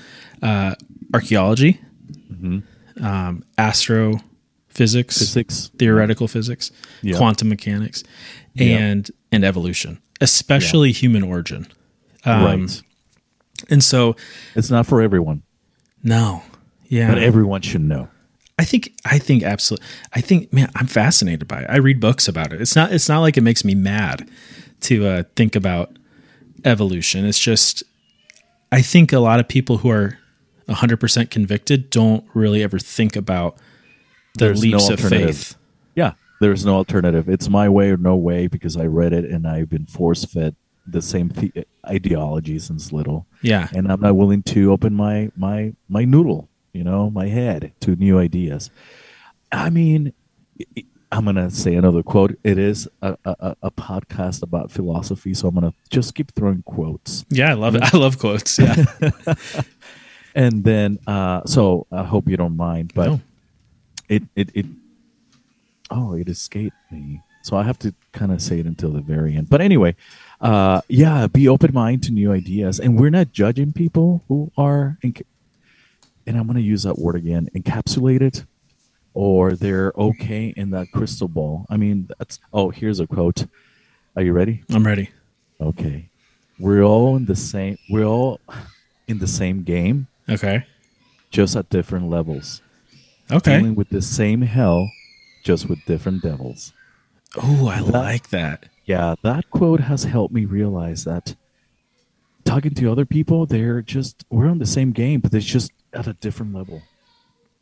[0.43, 0.75] uh,
[1.15, 1.81] archaeology,
[3.01, 5.71] um, astrophysics, Physics.
[5.79, 6.71] theoretical physics,
[7.17, 8.05] quantum mechanics,
[8.59, 8.79] Yeah.
[8.79, 11.69] and and evolution, especially human origin.
[12.25, 12.83] Um, right.
[13.71, 14.17] And so,
[14.55, 15.43] It's not for everyone,
[16.03, 16.43] no,
[16.89, 18.09] yeah, but everyone should know.
[18.59, 19.87] I think I think absolutely.
[20.13, 21.67] I think man, I'm fascinated by it.
[21.69, 22.61] I read books about it.
[22.61, 24.29] It's not it's not like it makes me mad
[24.83, 25.97] to uh, think about
[26.65, 27.25] evolution.
[27.25, 27.85] It's just
[28.73, 30.19] I think a lot of people who are
[30.69, 33.57] 100% convicted don't really ever think about
[34.35, 35.57] the There's no leaps of faith.
[35.95, 37.29] Yeah, there's no alternative.
[37.29, 40.55] It's my way or no way because I read it and I've been force fed
[40.87, 43.27] the same the- ideology since little.
[43.43, 43.69] Yeah.
[43.75, 47.95] and I'm not willing to open my my my noodle, you know, my head to
[47.97, 48.71] new ideas.
[49.53, 50.13] I mean,
[51.11, 52.39] I'm gonna say another quote.
[52.45, 56.63] It is a, a, a- a podcast about philosophy, so I'm gonna just keep throwing
[56.63, 57.25] quotes.
[57.31, 57.83] Yeah, I love it.
[57.95, 58.59] I love quotes.
[58.59, 58.85] Yeah.
[60.35, 63.21] And then, uh, so I hope you don't mind, but No.
[64.09, 64.67] it, it it
[65.91, 67.21] oh, it escaped me.
[67.43, 69.49] So I have to kind of say it until the very end.
[69.49, 69.95] But anyway,
[70.41, 74.99] uh, yeah, be open minded to new ideas, and we're not judging people who are,
[75.05, 75.23] enc-
[76.27, 78.45] and I'm going to use that word again, encapsulated,
[79.15, 81.65] or they're okay in that crystal ball.
[81.71, 83.47] I mean, that's oh, here's a quote.
[84.17, 84.63] Are you ready?
[84.71, 85.11] I'm ready.
[85.61, 86.11] Okay,
[86.59, 87.79] we're all in the same.
[87.89, 88.41] We're all
[89.07, 90.67] in the same game, Okay.
[91.31, 92.61] just at different levels,
[93.31, 93.57] Okay.
[93.59, 94.91] dealing with the same hell,
[95.43, 96.73] just with different devils.
[97.37, 98.67] Oh, I like that.
[98.85, 101.35] Yeah, that quote has helped me realize that
[102.45, 106.07] talking to other people, they're just we're on the same game, but it's just at
[106.07, 106.83] a different level.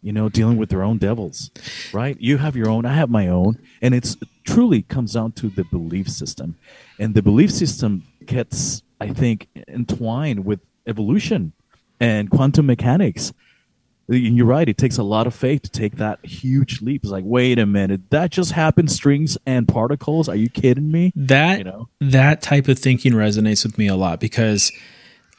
[0.02, 1.50] You know, dealing with their own devils,
[1.92, 2.16] right?
[2.20, 5.64] You have your own, I have my own, and it's truly comes down to the
[5.64, 6.56] belief system,
[6.98, 11.52] and the belief system gets, I think, entwined with evolution
[11.98, 13.32] and quantum mechanics.
[14.08, 14.68] You're right.
[14.68, 17.02] It takes a lot of faith to take that huge leap.
[17.02, 18.90] It's like, wait a minute, that just happened.
[18.92, 20.28] Strings and particles.
[20.28, 21.12] Are you kidding me?
[21.16, 21.88] That You know?
[22.00, 24.70] that type of thinking resonates with me a lot because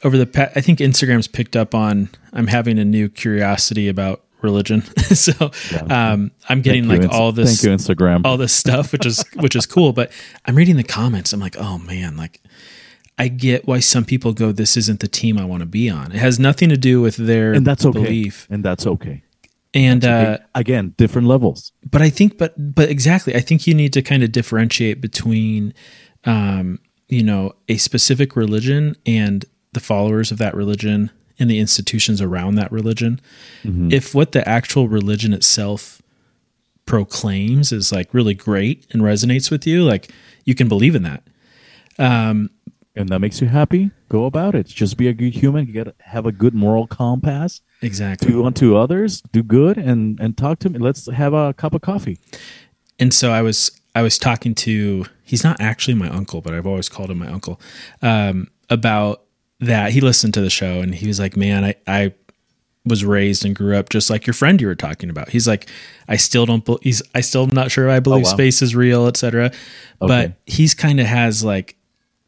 [0.04, 4.22] over the pa- I think Instagram's picked up on I'm having a new curiosity about
[4.42, 4.82] religion.
[5.14, 6.12] so Yeah.
[6.12, 8.20] um, I'm getting Thank like Inst- all this Thank you, Instagram.
[8.24, 9.92] all this stuff, which is which is cool.
[9.94, 10.12] But
[10.44, 11.32] I'm reading the comments.
[11.32, 12.40] I'm like, oh man, like
[13.18, 16.12] I get why some people go, this isn't the team I want to be on.
[16.12, 18.00] It has nothing to do with their and that's okay.
[18.00, 18.46] belief.
[18.50, 19.22] And that's okay.
[19.74, 20.44] And uh, Okay.
[20.54, 21.72] Again, different levels.
[21.90, 25.74] but I think, but but exactly, I think you need to kind of differentiate between,
[26.24, 26.78] um,
[27.08, 32.54] you know, a specific religion and the followers of that religion and the institutions around
[32.54, 33.20] that religion.
[33.92, 36.00] If what the actual religion itself
[36.86, 40.10] proclaims is like really great and resonates with you, like
[40.44, 41.22] you can believe in that.
[42.98, 44.66] And that makes you happy, go about it.
[44.66, 45.66] Just be a good human.
[45.66, 47.60] You gotta have a good moral compass.
[47.80, 48.28] Exactly.
[48.28, 50.78] Do unto others, do good, and and talk to me.
[50.78, 52.18] Let's have a cup of coffee.
[52.98, 56.66] and so I was I was talking to he's not actually my uncle, but I've
[56.66, 57.60] always called him my uncle
[58.02, 59.22] um, about
[59.60, 59.92] that.
[59.92, 62.14] He listened to the show and he was like, "Man, I I
[62.84, 65.68] was raised and grew up just like your friend you were talking about." He's like,
[66.08, 66.64] "I still don't.
[66.64, 68.32] bel he's I still am not sure if I believe wow.
[68.32, 69.54] space is real, etc." Okay.
[70.00, 71.77] But he's kind of has like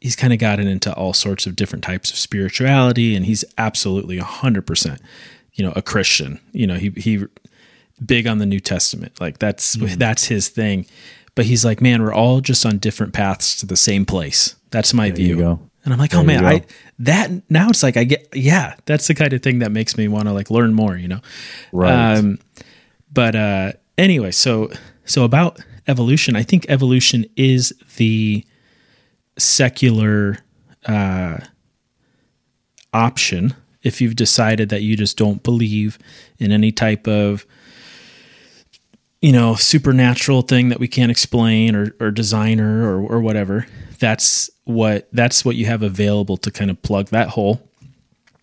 [0.01, 4.17] he's kind of gotten into all sorts of different types of spirituality, and he's absolutely
[4.17, 4.99] hundred percent,
[5.53, 6.39] you know, a Christian.
[6.51, 7.25] You know, he he
[8.05, 9.21] big on the New Testament.
[9.21, 9.97] Like that's Mm-hmm.
[9.97, 10.85] that's his thing.
[11.33, 14.55] But he's like, man, we're all just on different paths to the same place.
[14.71, 15.59] That's my you view.
[15.85, 16.63] And I'm like, oh man, I
[16.99, 20.07] that now it's like I get yeah, that's the kind of thing that makes me
[20.07, 21.21] want to like learn more, you know.
[21.71, 22.17] Right.
[22.17, 22.39] Um,
[23.13, 24.71] but uh, anyway, so
[25.05, 28.45] so about evolution, I think evolution is the
[29.37, 30.37] secular
[30.85, 31.37] uh,
[32.93, 35.97] option if you've decided that you just don't believe
[36.37, 37.45] in any type of
[39.21, 43.65] you know supernatural thing that we can't explain or, or designer or, or whatever
[43.99, 47.61] that's what that's what you have available to kind of plug that hole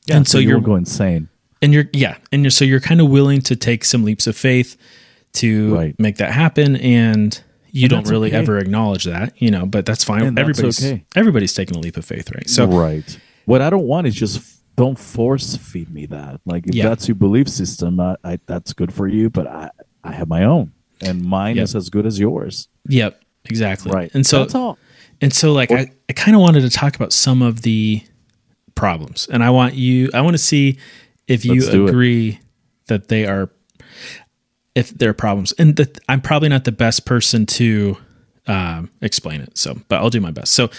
[0.06, 1.28] Yeah, and so you you're won't go insane.
[1.60, 4.36] and you're yeah and you're, so you're kind of willing to take some leaps of
[4.36, 4.76] faith
[5.34, 5.98] to Right.
[6.00, 8.36] make that happen and you And don't really okay.
[8.36, 11.04] ever acknowledge that you know but that's fine And that's everybody's okay.
[11.16, 13.18] everybody's taking a leap of faith right so right.
[13.46, 16.40] What I don't want is just don't force feed me that.
[16.44, 16.88] Like if Yeah.
[16.88, 19.28] that's your belief system, I, I, that's good for you.
[19.30, 19.70] But I
[20.04, 21.64] I have my own, and mine Yep.
[21.64, 22.68] is as good as yours.
[22.88, 24.10] yep exactly Right.
[24.14, 24.76] and so that's all.
[25.22, 28.02] and so like i, I kind of wanted to talk about some of the
[28.74, 30.78] problems and i want you i want to see
[31.26, 31.80] if you Let's it.
[31.88, 32.38] agree
[32.86, 33.50] that they are
[34.78, 35.52] if there are problems.
[35.58, 37.96] And that i'm probably not the best person to
[38.46, 39.58] um, explain it.
[39.58, 40.52] So but i'll do my best.
[40.52, 40.70] So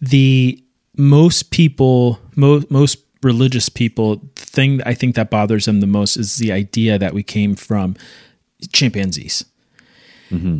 [0.00, 0.62] the
[0.96, 5.86] most people mo- most religious people the thing that i think that bothers them the
[5.88, 7.96] most is the idea that we came from
[8.72, 9.44] chimpanzees.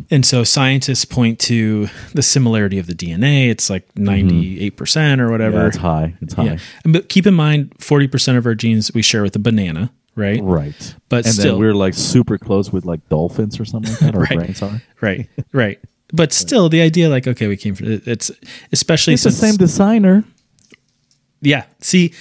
[0.09, 5.57] And so scientists point to the similarity of the dna it's like 98% or whatever.
[5.59, 6.15] Yeah, it's high.
[6.21, 6.43] It's high.
[6.45, 6.57] yeah.
[6.83, 10.39] But keep in mind, 40% of our genes we share with a banana, right?
[10.43, 10.95] Right.
[11.09, 14.15] But and still- then we're like super close with like dolphins or something like that.
[14.15, 14.37] Our Right.
[14.37, 14.81] brains are.
[15.01, 15.27] Right.
[15.51, 15.79] Right.
[16.11, 18.31] But still, the idea, like, okay, we came from it's
[18.71, 20.23] especially It's the same designer.
[21.41, 21.65] yeah.
[21.81, 22.13] See,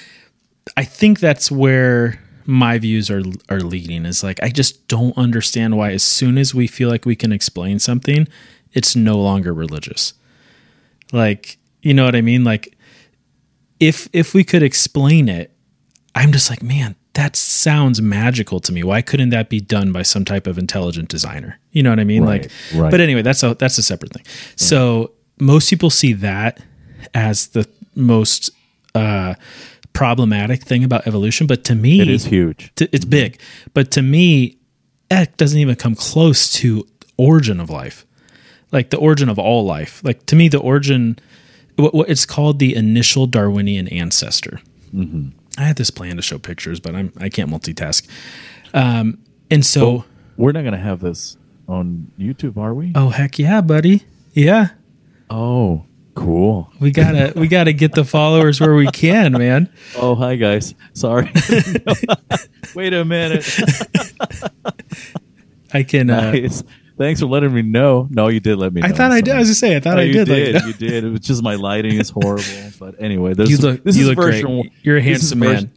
[0.76, 4.04] I think that's where my views are are leading.
[4.06, 7.32] Is like I just don't understand why as soon as we feel like we can
[7.32, 8.28] explain something,
[8.72, 10.12] it's no longer religious.
[11.12, 12.44] Like, you know what I mean?
[12.44, 12.76] Like
[13.80, 15.50] if if we could explain it,
[16.14, 18.84] I'm just like, man, that sounds magical to me.
[18.84, 21.58] Why couldn't that be done by some type of intelligent designer?
[21.72, 22.22] You know what I mean?
[22.22, 22.50] Right, like
[22.80, 22.92] right.
[22.92, 24.22] but anyway, that's a that's a separate thing.
[24.54, 26.60] So most people see that
[27.14, 28.50] as the most
[28.94, 29.34] uh
[29.94, 32.72] problematic thing about evolution, but to me It is huge.
[32.76, 33.40] to, it's big.
[33.74, 34.56] But to me,
[35.08, 38.06] that doesn't even come close to origin of life,
[38.70, 40.00] like the origin of all life.
[40.04, 41.18] Like to me, the origin,
[41.74, 44.60] what, what it's called the initial Darwinian ancestor.
[45.58, 48.06] I had this plan to show pictures, but I'm I can't multitask.
[48.74, 49.18] Um,
[49.50, 50.04] and so,
[50.36, 51.36] We're not gonna have this
[51.68, 52.92] on YouTube, are we?
[52.94, 54.68] oh heck yeah, buddy, yeah,
[55.30, 56.70] Oh, cool.
[56.80, 59.68] we gotta we gotta get the followers where we can, man.
[59.96, 60.74] Oh, hi guys.
[60.94, 61.30] Sorry.
[62.74, 63.44] Wait a minute.
[65.74, 66.08] I can.
[66.10, 66.62] Uh, Nice.
[66.98, 68.08] Thanks for letting me know.
[68.10, 68.88] No, you did let me know.
[68.88, 69.30] I thought I did.
[69.30, 69.38] I Sorry.
[69.38, 70.24] was just say I thought Oh, I you did.
[70.26, 70.54] did.
[70.56, 71.04] Like, you did.
[71.04, 72.42] It was just my lighting is horrible.
[72.78, 73.82] But anyway, this, you look.
[73.84, 74.44] this you is look great.
[74.46, 74.68] one.
[74.82, 75.72] You're a this is handsome version- man.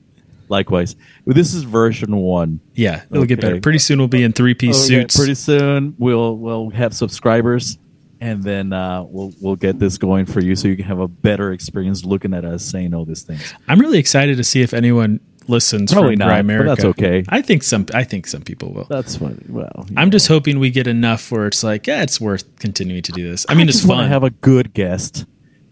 [0.50, 0.98] Likewise.
[1.26, 2.60] This is version one.
[2.74, 3.62] Yeah, it'll get better.
[3.62, 5.16] Pretty soon we'll be in three piece Okay, suits.
[5.16, 7.78] Pretty soon we'll we'll have subscribers,
[8.20, 11.08] and then uh, we'll we'll get this going for you, so you can have a
[11.08, 13.54] better experience looking at us saying all these things.
[13.70, 16.70] I'm really excited to see if anyone listens Probably from not, Dry but America.
[16.70, 17.24] that's okay.
[17.30, 17.86] I think some.
[17.94, 18.86] I think some people will.
[18.90, 19.38] That's funny.
[19.50, 23.12] Well, I'm just hoping we get enough where it's like, yeah, it's worth continuing to
[23.12, 23.46] do this.
[23.50, 24.04] I mean, it's just fun.
[24.04, 25.26] to have a good guest.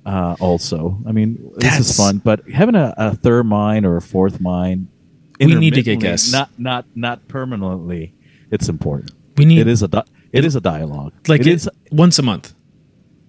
[0.05, 3.97] Uh, also, I mean, this That's- is fun, but having a, a third mind or
[3.97, 4.87] a fourth mind,
[5.39, 6.31] We need to get guests.
[6.31, 8.13] Not not not permanently.
[8.51, 9.11] It's important.
[9.37, 11.13] We need It is a di- it is a dialogue.
[11.27, 12.53] like it it, is once a month.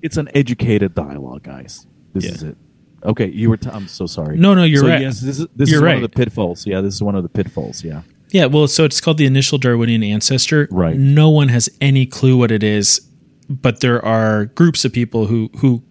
[0.02, 1.86] it's an educated dialogue, guys.
[2.14, 2.30] This Yeah.
[2.32, 2.56] is it.
[3.04, 3.56] Okay, you were.
[3.56, 4.36] T- I'm so sorry.
[4.36, 5.00] No, no, you're So, right.
[5.00, 6.66] Yes, this is this You're is one of the pitfalls.
[6.66, 7.82] Yeah, this is one of the pitfalls.
[7.82, 8.02] Yeah.
[8.30, 10.68] Yeah, well, so it's called the initial Darwinian ancestor.
[10.70, 10.96] Right.
[10.96, 13.00] No one has any clue what it is,
[13.48, 15.82] but there are groups of people who who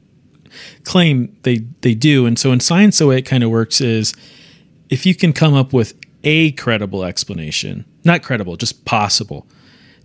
[0.84, 2.26] claim they they do.
[2.26, 4.14] And so in science, the way it kind of works is
[4.90, 5.94] if you can come up with
[6.24, 9.48] a credible explanation, not credible, just possible,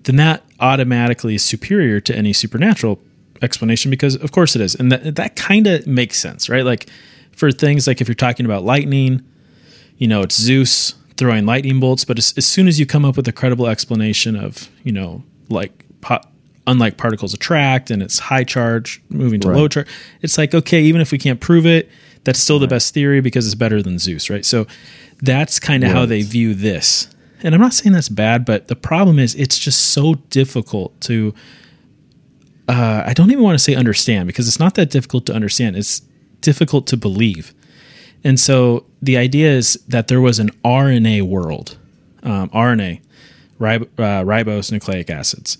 [0.05, 3.01] then that automatically is superior to any supernatural
[3.45, 4.75] explanation because of course it is.
[4.75, 6.65] And that that kind of makes sense, right?
[6.65, 6.89] Like
[7.33, 9.23] for things like if you're talking about lightning,
[9.99, 13.17] you know, it's Zeus throwing lightning bolts, but as, as soon as you come up
[13.17, 15.85] with a credible explanation of, you know, like
[16.67, 19.57] unlike particles attract and it's high charge moving to Right.
[19.57, 19.87] low charge,
[20.23, 21.91] it's like, okay, even if we can't prove it,
[22.25, 24.45] that's still the best theory because it's better than Zeus, right?
[24.45, 24.67] So
[25.21, 27.09] that's kind of how they view this.
[27.43, 31.35] And I'm not saying that's bad, but the problem is it's just so difficult to
[32.69, 35.77] uh, I don't even want to say understand because it's not that difficult to understand.
[35.77, 36.01] It's
[36.41, 37.55] difficult to believe.
[38.23, 41.77] And so the idea is that there was an RNA world,
[42.23, 43.03] um, RNA,
[43.59, 45.59] rib- uh, ribose nucleic acids.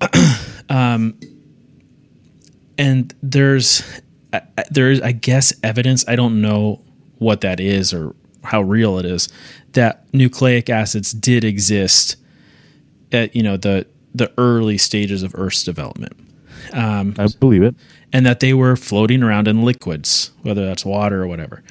[0.68, 1.18] um,
[2.78, 3.82] and there's
[4.32, 4.40] uh,
[4.70, 6.04] there's I guess evidence.
[6.06, 6.80] I don't know
[7.18, 8.14] what that is or
[8.44, 9.28] how real it is
[9.72, 12.16] that nucleic acids did exist
[13.12, 13.86] at you know the
[14.18, 16.12] the early stages of Earth's development
[16.72, 17.74] um, I believe it.
[18.12, 21.62] and that they were floating around in liquids, whether that's water or whatever.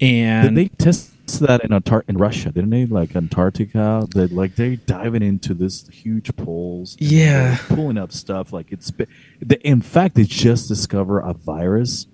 [0.00, 1.10] Did And they test
[1.40, 2.50] that in Antar- in Russia?
[2.50, 2.84] Didn't they?
[2.86, 7.58] Like Antarctica, that like they diving into this huge and Yeah.
[7.68, 8.90] pulling up stuff like it's.
[8.90, 9.06] be-
[9.40, 12.06] they- In fact, they just discover a virus,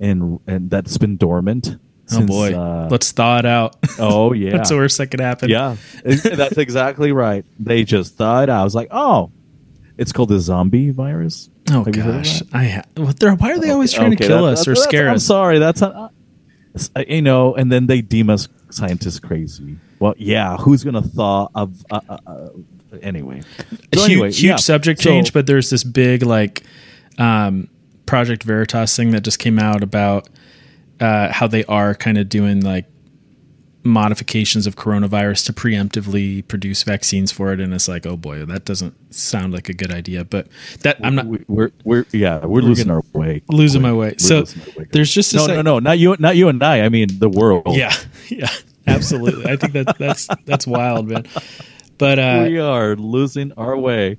[0.00, 1.76] and and that's been dormant.
[2.12, 3.76] Oh since, boy, uh, let's thaw it out.
[3.98, 5.48] oh yeah, that's the worst that could happen.
[5.48, 7.44] yeah, that's exactly right.
[7.58, 9.30] They just thought I was like, oh,
[9.98, 11.48] it's called the zombie virus.
[11.70, 12.42] Oh Have you heard of gosh.
[12.52, 15.08] I ha- well, why are they always trying to kill that- us or that's- scare
[15.08, 15.24] I'm us?
[15.26, 15.82] sorry, that's
[16.74, 19.76] it's, uh, you know, and then they deem us scientists crazy.
[20.00, 22.48] Well, yeah, who's gonna thaw of uh, uh, uh,
[23.02, 23.42] anyway?
[23.42, 23.66] So
[24.00, 24.56] huge, anyway, huge yeah.
[24.56, 26.62] subject So- change, but there's this big like
[27.18, 27.68] um,
[28.06, 30.28] Project Veritas thing that just came out about
[31.02, 32.86] uh, how they are kind of doing like
[33.84, 38.64] modifications of coronavirus to preemptively produce vaccines for it, and it's like, oh boy, that
[38.64, 40.24] doesn't sound like a good idea.
[40.24, 40.46] But
[40.82, 43.42] that I'm not we, we're we're yeah we're, losing gonna- our way.
[43.48, 44.10] losing my way.
[44.10, 44.86] We're So losing way.
[44.92, 46.82] there's just no no no not you not you and I.
[46.82, 47.64] I mean the world.
[47.66, 47.92] Yeah,
[48.28, 48.48] yeah,
[48.86, 49.46] absolutely.
[49.50, 51.26] I think that that's that's wild, man.
[51.98, 54.18] But uh, we are losing our way.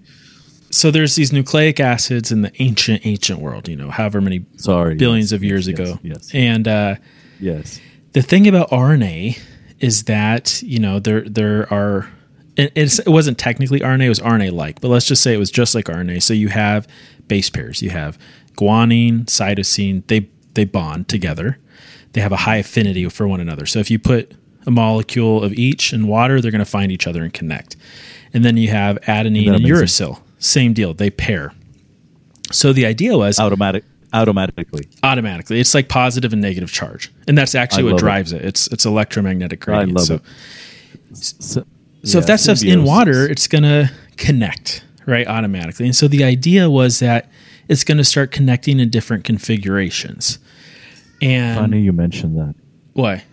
[0.74, 3.68] So there's these nucleic acids in the ancient ancient world.
[3.68, 6.00] You know, however many Sorry, billions yes, of years yes, ago.
[6.02, 6.96] Yes, And uh,
[7.40, 7.80] yes.
[8.14, 9.40] the thing about RNA
[9.80, 12.10] is that you know there there are.
[12.56, 14.80] It, it's, it wasn't technically RNA; it was RNA-like.
[14.80, 16.22] But let's just say it was just like RNA.
[16.22, 16.88] So you have
[17.28, 17.82] base pairs.
[17.82, 18.18] You have
[18.58, 20.06] guanine, cytosine.
[20.08, 21.60] They they bond together.
[22.14, 23.66] They have a high affinity for one another.
[23.66, 24.34] So if you put
[24.66, 27.76] a molecule of each in water, they're going to find each other and connect.
[28.34, 30.22] And then you have adenine and uracil.
[30.44, 30.94] Same deal.
[30.94, 31.54] They pair.
[32.52, 33.84] So the idea was Automatic
[34.14, 34.88] automatically.
[35.02, 35.60] automatically.
[35.60, 38.04] It's like positive and negative charge, and that's actually I what love it.
[38.04, 38.42] drives it.
[38.44, 39.94] It's it's electromagnetic I gradient.
[39.94, 40.22] love so, it.
[41.16, 41.66] So,
[42.04, 45.86] so if yeah, that stuff's in water, it's gonna connect right automatically.
[45.86, 47.30] And so the idea was that
[47.68, 50.40] it's going to start connecting in different configurations.
[51.22, 52.56] And funny you mentioned that.
[52.94, 53.24] why?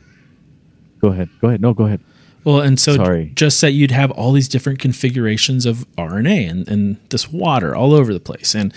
[1.00, 1.28] Go ahead.
[1.40, 1.60] Go ahead.
[1.60, 2.00] No, go ahead.
[2.44, 3.32] Well, and so Sorry.
[3.34, 7.92] just that you'd have all these different configurations of RNA and, and this water all
[7.92, 8.54] over the place.
[8.54, 8.72] And,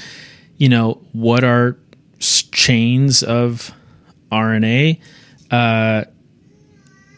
[0.58, 1.78] you know, what are
[2.20, 3.72] chains of
[4.32, 5.00] RNA?
[5.52, 6.04] Uh,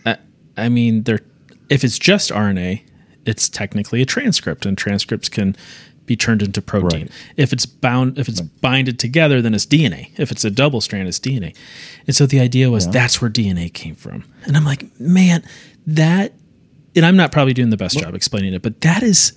[0.05, 0.17] I,
[0.57, 1.21] I mean, they're,
[1.69, 2.81] if it's just RNA,
[3.25, 5.55] it's technically a transcript, and transcripts can
[6.05, 7.01] be turned into protein.
[7.01, 7.11] Right.
[7.37, 10.11] If it's bound, if it's binded together, then it's DNA.
[10.19, 11.55] If it's a double strand, it's DNA.
[12.05, 12.91] And so the idea was Yeah.
[12.91, 14.23] that's where DNA came from.
[14.43, 15.43] And I'm like, man,
[15.87, 16.33] that,
[16.95, 19.33] and I'm not probably doing the best job explaining it, but that is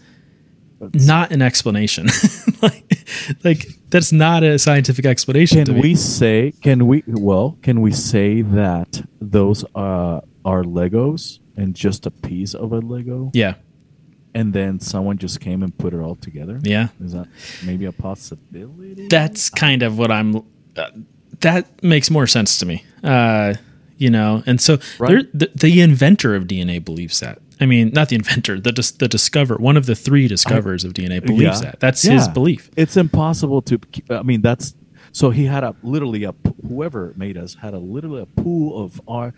[0.94, 2.06] not an explanation.
[2.62, 2.98] like,
[3.44, 5.64] like that's not a scientific explanation.
[5.64, 6.52] Can we say?
[6.62, 7.02] Can we?
[7.06, 12.78] Well, can we say that those uh, are Legos and just a piece of a
[12.78, 13.54] Lego, Yeah,
[14.34, 16.60] and then someone just came and put it all together?
[16.62, 16.88] yeah.
[17.02, 17.26] Is that
[17.64, 19.08] maybe a possibility?
[19.08, 20.36] That's kind of what I'm.
[20.76, 20.90] Uh,
[21.40, 22.84] that makes more sense to me.
[23.02, 23.54] Uh,
[23.98, 25.26] you know, and so Right.
[25.34, 27.38] the, the inventor of DNA believes that.
[27.60, 30.92] I mean, not the inventor, the dis- the discover one of the three discoverers of
[30.94, 31.70] DNA believes Yeah.
[31.72, 31.80] that.
[31.80, 32.70] That's his belief.
[32.76, 33.80] It's impossible to.
[34.10, 34.74] I mean, that's
[35.10, 36.34] so he had a literally a
[36.68, 39.34] whoever made us had a literally a pool of R,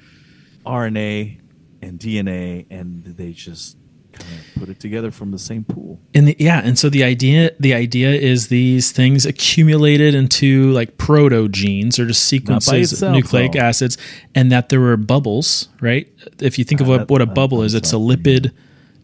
[0.66, 1.38] RNA
[1.82, 3.78] and DNA, and they just
[4.12, 5.98] kind of put it together from the same pool.
[6.14, 10.98] And the, yeah, and so the idea the idea is these things accumulated into like
[10.98, 13.60] proto genes or just sequences itself, of nucleic though.
[13.60, 13.96] acids,
[14.34, 16.08] and that there were bubbles, right?
[16.38, 18.52] If you think of Ah, what, that- what a bubble is, it's a lipid,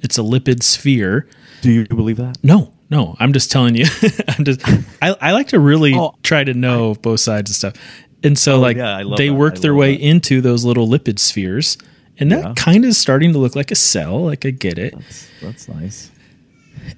[0.03, 1.29] it's a lipid sphere.
[1.63, 2.37] Do you believe that?
[2.43, 3.87] No, no, I'm just telling you.
[4.29, 4.61] I'm just
[5.03, 7.75] I, I like to really Oh, try to know both sides and stuff.
[8.23, 9.35] And so like yeah, they that.
[9.35, 10.03] work I their way that.
[10.03, 11.77] into those little lipid spheres.
[12.19, 12.53] And that Yeah.
[12.57, 14.25] kind of is starting to look like a cell.
[14.25, 14.95] Like I get it.
[14.95, 16.11] That's, that's nice.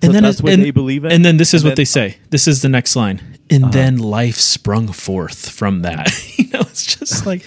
[0.02, 1.12] and So then that's it- what and, they believe in?
[1.12, 2.16] And then this is And what then- they say.
[2.30, 3.20] This is the next line.
[3.50, 3.72] And Uh-huh.
[3.72, 6.12] then life sprung forth from that.
[6.38, 7.42] you know, it's just like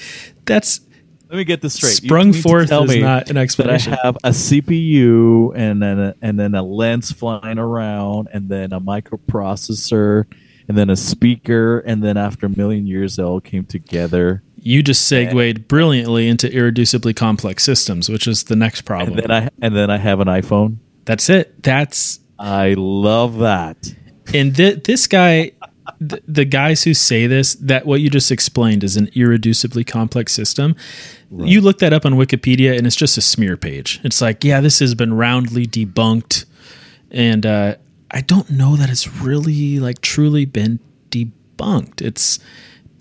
[0.45, 0.81] that's
[1.29, 1.93] Let me get this straight.
[1.93, 6.55] Sprung forth is not an that I have a CPU and then a, and then
[6.55, 10.25] a lens flying around and then a microprocessor
[10.67, 14.83] and then a speaker and then after a million years they all came together You
[14.83, 19.17] just segued brilliantly into irreducibly complex systems, which is the next problem.
[19.17, 20.77] and then I and then I have an iPhone.
[21.05, 21.63] That's it.
[21.63, 23.93] That's I love that.
[24.33, 25.51] and th- this guy,
[25.99, 30.31] th- the guys who say this, that what you just explained is an irreducibly complex
[30.33, 30.75] system.
[31.31, 33.99] You look that up on Wikipedia, and it's just a smear page.
[34.03, 36.45] It's like, yeah, this has been roundly debunked,
[37.09, 37.75] and uh,
[38.11, 42.01] I don't know that it's really like truly been debunked.
[42.01, 42.39] It's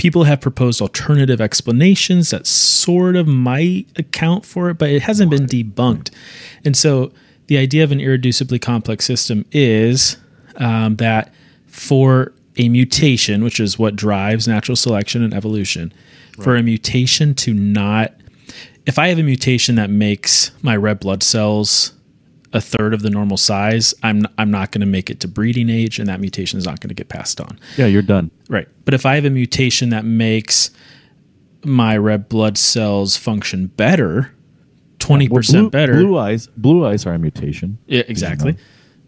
[0.00, 5.30] people have proposed alternative explanations that sort of might account for it, but it hasn't
[5.30, 6.08] been debunked.
[6.64, 7.12] And so
[7.48, 10.16] the idea of an irreducibly complex system is
[10.56, 11.34] um, that
[11.66, 15.92] for a mutation, which is what drives natural selection and evolution,
[16.40, 18.14] for a mutation to not,
[18.86, 21.92] if I have a mutation that makes my red blood cells
[22.52, 25.68] a third of the normal size, I'm I'm not going to make it to breeding
[25.70, 27.58] age, and that mutation is not going to get passed on.
[27.76, 28.30] Yeah, you're done.
[28.48, 28.66] Right.
[28.84, 30.70] But if I have a mutation that makes
[31.64, 34.32] my red blood cells function better,
[34.98, 35.92] twenty Well, percent better.
[35.94, 37.78] Blue eyes, blue eyes are a mutation.
[37.86, 38.56] yeah, exactly.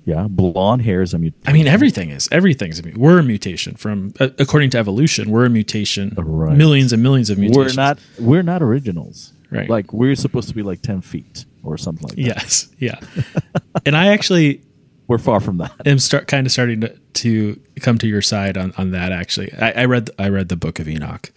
[0.04, 1.42] Yeah, blonde hair is a mutation.
[1.48, 2.28] I mean, everything is.
[2.32, 5.30] Everything's a mu- we're a mutation from uh, according to evolution.
[5.30, 6.12] We're a mutation.
[6.16, 6.56] Right.
[6.56, 7.76] Millions and millions of mutations.
[7.76, 9.32] we're not we're not originals.
[9.50, 9.68] Right.
[9.70, 12.22] Like we're supposed to be like ten feet or something like that.
[12.22, 12.68] Yes.
[12.78, 12.98] Yeah.
[13.86, 14.62] and I actually
[15.08, 15.72] We're far from that.
[15.86, 19.12] I'm start kind of starting to, to come to your side on, on that.
[19.12, 21.32] Actually, I, I read I read the book of Enoch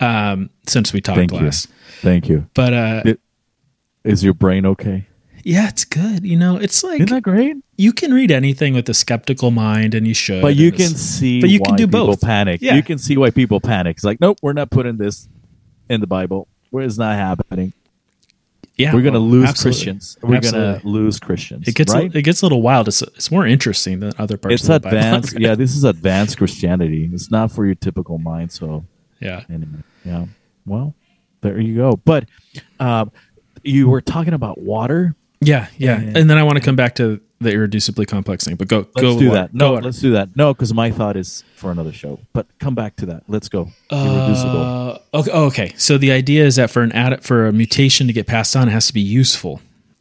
[0.00, 1.40] um, since we talked Thank you.
[1.40, 1.68] last.
[2.02, 2.46] Thank you.
[2.54, 3.20] But uh, It-
[4.04, 5.06] Is your brain okay?
[5.44, 6.24] yeah, it's good.
[6.24, 7.56] You know, it's like Isn't that great?
[7.76, 10.42] you can read anything with a skeptical mind, and you should.
[10.42, 12.20] But you can see but you can why do people both.
[12.20, 12.60] panic.
[12.62, 12.74] Yeah.
[12.74, 13.96] You can see why people panic.
[13.96, 15.28] It's like, nope, we're not putting this
[15.88, 16.48] in the Bible.
[16.70, 17.72] Where it's not happening.
[18.76, 19.76] Yeah, We're gonna well, lose absolutely.
[19.76, 20.18] Christians.
[20.22, 21.66] We're gonna lose Christians.
[21.66, 22.14] It gets right.
[22.14, 22.88] it gets a little wild.
[22.88, 24.54] It's it's more interesting than other parts.
[24.54, 24.98] it's of the Bible.
[24.98, 25.36] advanced.
[25.40, 27.08] yeah, this is advanced Christianity.
[27.12, 28.52] It's not for your typical mind.
[28.52, 28.84] So
[29.18, 29.44] yeah.
[29.48, 30.26] anyway, yeah.
[30.66, 30.94] Well,
[31.40, 31.96] there you go.
[32.04, 32.28] But
[32.78, 33.12] um,
[33.62, 35.14] you were talking about water.
[35.40, 35.96] Yeah, yeah.
[36.00, 38.56] And- And then I want to come back to the irreducibly complex thing.
[38.56, 39.40] But go, Let's go do water.
[39.42, 39.54] that.
[39.54, 40.34] No, Go let's do that.
[40.36, 42.18] No, because my thought is for another show.
[42.32, 43.24] But come back to that.
[43.28, 43.68] Let's go.
[43.92, 44.98] Irreducible.
[45.12, 45.72] Uh, okay, oh, okay.
[45.76, 48.68] So the idea is that for an ad, for a mutation to get passed on,
[48.68, 49.60] it has to be useful.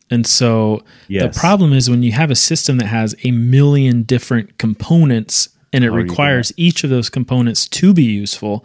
[0.10, 1.24] And so Yes.
[1.36, 5.84] the problem is when you have a system that has a million different components and
[5.84, 8.64] it How requires each of those components to be useful.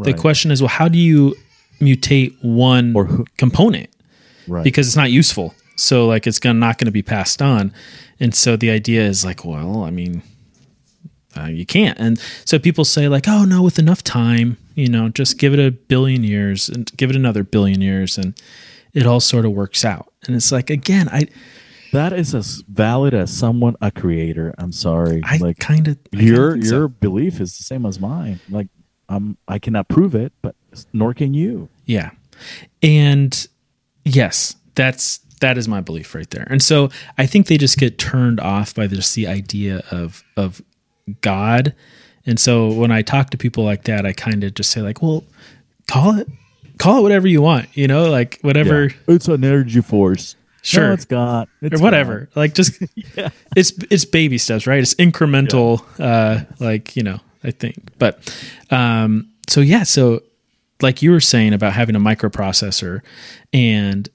[0.00, 1.36] The question is, well, how do you
[1.80, 3.90] mutate one Or who- component?
[4.48, 4.64] right.
[4.64, 5.54] because it's not useful.
[5.78, 7.72] So like it's gonna not going to be passed on,
[8.20, 10.22] and so the idea is like, well, I mean,
[11.36, 11.98] uh, you can't.
[11.98, 15.60] And so people say like, oh no, with enough time, you know, just give it
[15.60, 18.40] a billion years and give it another billion years, and
[18.94, 20.12] it all sort of works out.
[20.26, 21.28] And it's like again, I
[21.92, 24.54] that is as valid as someone a creator.
[24.58, 25.22] I'm sorry.
[25.24, 28.40] I like kind of your your belief is the same as mine.
[28.50, 28.68] Like
[29.08, 30.54] I'm I cannot prove it, but
[30.92, 31.68] nor can you.
[31.86, 32.10] Yeah.
[32.82, 33.48] And
[34.04, 36.46] yes, that's that is my belief right there.
[36.50, 40.62] And so I think they just get turned off by just the idea of of
[41.20, 41.74] God.
[42.26, 45.02] And so when I talk to people like that, I kind of just say like,
[45.02, 45.24] well,
[45.86, 46.28] call it
[46.78, 48.96] call it whatever you want, you know, like whatever Yeah.
[49.08, 50.36] It's an energy force.
[50.62, 50.88] Sure.
[50.88, 51.48] No, it's God.
[51.62, 52.28] It's or whatever.
[52.34, 52.82] Like just
[53.16, 53.30] Yeah.
[53.56, 54.80] it's it's baby steps, right?
[54.80, 57.76] It's incremental uh like, you know, I think.
[57.98, 58.18] But
[58.70, 60.20] um so yeah, so
[60.80, 63.00] like you were saying about having a microprocessor
[63.52, 64.08] and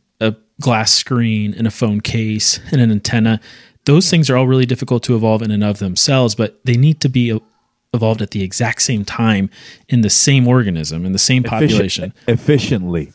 [0.62, 3.40] glass screen and a phone case and an antenna,
[3.86, 7.02] those things are all really difficult to evolve in and of themselves, but they need
[7.02, 7.38] to be
[7.94, 9.50] evolved at the exact same time
[9.90, 12.14] in the same organism in the same Efficient- population.
[12.28, 13.12] efficiently.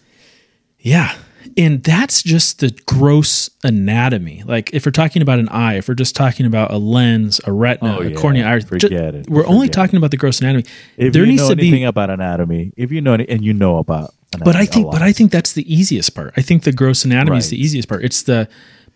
[0.79, 1.15] Yeah.
[1.57, 4.43] And that's just the gross anatomy.
[4.45, 7.53] Like if we're talking about an eye, if we're just talking about a lens, a
[7.53, 8.17] retina, Oh, a yeah.
[8.17, 9.29] cornea, iris, Forget ju- it.
[9.31, 10.65] We're only Forget talking about the gross anatomy.
[10.97, 13.43] If there you needs know to anything be about anatomy, if you know any, and
[13.45, 16.35] you know about but I think, but I think that's the easiest part.
[16.37, 17.39] I think the gross anatomy right.
[17.39, 18.05] is the easiest part.
[18.05, 18.49] It's the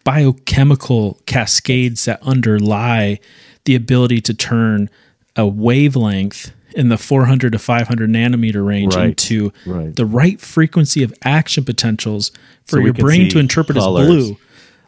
[0.04, 3.20] biochemical cascades that underlie
[3.64, 4.90] the ability to turn
[5.36, 9.08] a wavelength in the 400 to 500 nanometer range right.
[9.08, 9.94] into right.
[9.94, 12.30] the right frequency of action potentials
[12.64, 14.08] for so your brain to interpret colors.
[14.08, 14.38] as blue.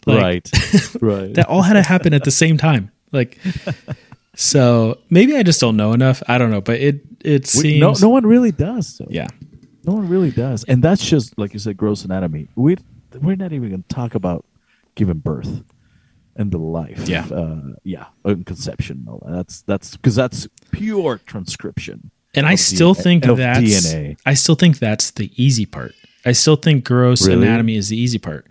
[0.06, 0.50] Like, right.
[1.00, 1.34] right.
[1.34, 2.90] that all had to happen at the same time.
[3.12, 3.38] Like,
[4.34, 6.22] so maybe I just don't know enough.
[6.28, 8.96] I don't know, but it it seems we, no no one really does.
[8.96, 9.06] So.
[9.08, 9.28] Yeah,
[9.86, 12.48] no one really does, and that's just like you said, gross anatomy.
[12.56, 12.76] We
[13.20, 14.44] we're not even going to talk about
[14.94, 15.62] giving birth
[16.36, 17.08] and the life.
[17.08, 19.04] Yeah, uh, yeah, conception.
[19.06, 22.10] No, that's that's because that's pure transcription.
[22.34, 24.18] And I still think that's DNA.
[24.26, 25.94] I still think that's the easy part.
[26.24, 27.46] I still think gross really?
[27.46, 28.46] anatomy is the easy part.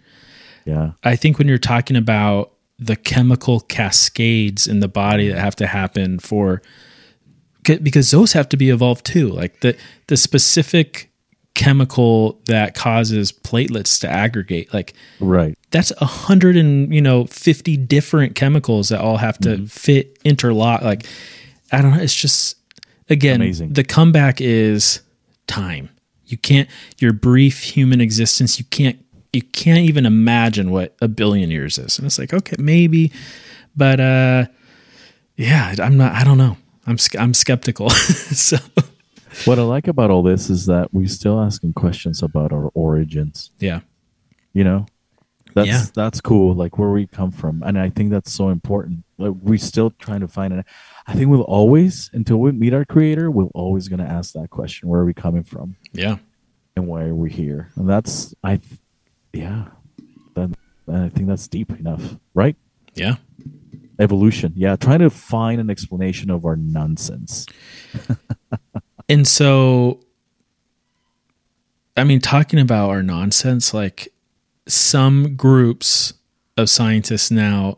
[0.65, 0.91] Yeah.
[1.03, 5.67] I think when you're talking about the chemical cascades in the body that have to
[5.67, 6.61] happen for
[7.63, 9.29] because those have to be evolved too.
[9.29, 9.77] Like the
[10.07, 11.11] the specific
[11.55, 17.77] chemical that causes platelets to aggregate like right that's a hundred and you know 50
[17.77, 19.65] different chemicals that all have to mm-hmm.
[19.65, 21.05] fit interlock like
[21.71, 22.57] i don't know it's just
[23.09, 23.73] again Amazing.
[23.73, 25.01] the comeback is
[25.45, 25.89] time
[26.25, 28.97] you can't your brief human existence you can't
[29.33, 31.97] you can't even imagine what a billion years is.
[31.97, 33.11] And it's like, okay, maybe,
[33.75, 34.45] but uh,
[35.35, 36.13] yeah, I'm not.
[36.13, 36.55] I don't know.
[36.85, 37.89] I'm I'm skeptical.
[37.89, 38.57] so,
[39.45, 43.51] what I like about all this is that we're still asking questions about our origins.
[43.59, 43.81] Yeah,
[44.53, 44.85] you know,
[45.53, 45.85] that's yeah.
[45.93, 46.55] that's cool.
[46.55, 49.03] Like where we come from, and I think that's so important.
[49.17, 50.65] Like we're still trying to find it.
[51.07, 54.49] I think we'll always, until we meet our creator, we're always going to ask that
[54.49, 55.75] question: Where are we coming from?
[55.91, 56.17] Yeah,
[56.75, 57.69] and why are we here?
[57.75, 58.59] And that's I
[59.33, 59.65] yeah,
[60.35, 60.55] then
[60.87, 62.55] I think that's deep enough, right?
[62.93, 63.15] Yeah.
[63.99, 64.53] Evolution.
[64.55, 67.45] Yeah, trying to find an explanation of our nonsense.
[69.09, 69.99] and so,
[71.95, 74.09] I mean, talking about our nonsense, like
[74.67, 76.13] some groups
[76.57, 77.77] of scientists now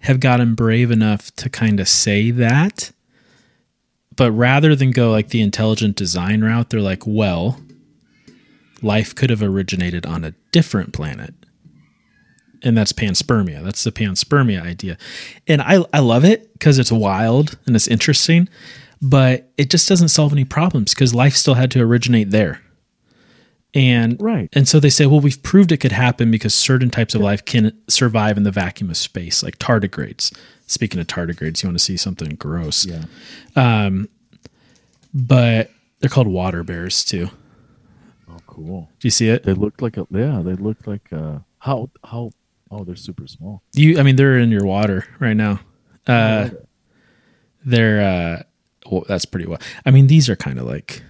[0.00, 2.92] have gotten brave enough to kind of say that.
[4.14, 7.60] But rather than go like the intelligent design route, they're like, well,
[8.82, 11.34] life could have originated on a different planet.
[12.62, 13.62] And that's panspermia.
[13.62, 14.96] That's the panspermia idea.
[15.46, 18.48] And I, I love it because it's wild and it's interesting,
[19.00, 22.60] but it just doesn't solve any problems because life still had to originate there.
[23.74, 24.48] And right.
[24.54, 27.44] and so they say, well, we've proved it could happen because certain types of life
[27.44, 30.34] can survive in the vacuum of space, like tardigrades.
[30.66, 32.86] Speaking of tardigrades, you want to see something gross.
[32.86, 33.04] Yeah.
[33.54, 34.08] Um,
[35.12, 35.70] but
[36.00, 37.30] they're called water bears too
[38.28, 38.90] Oh, cool.
[38.98, 39.44] Do you see it?
[39.44, 40.42] They look like a yeah.
[40.44, 42.32] They look like a, how how
[42.70, 43.62] oh they're super small.
[43.74, 45.60] You I mean they're in your water right now.
[46.06, 46.50] Uh,
[47.64, 48.42] they're uh
[48.90, 49.60] well that's pretty well.
[49.84, 51.02] I mean these are kind of like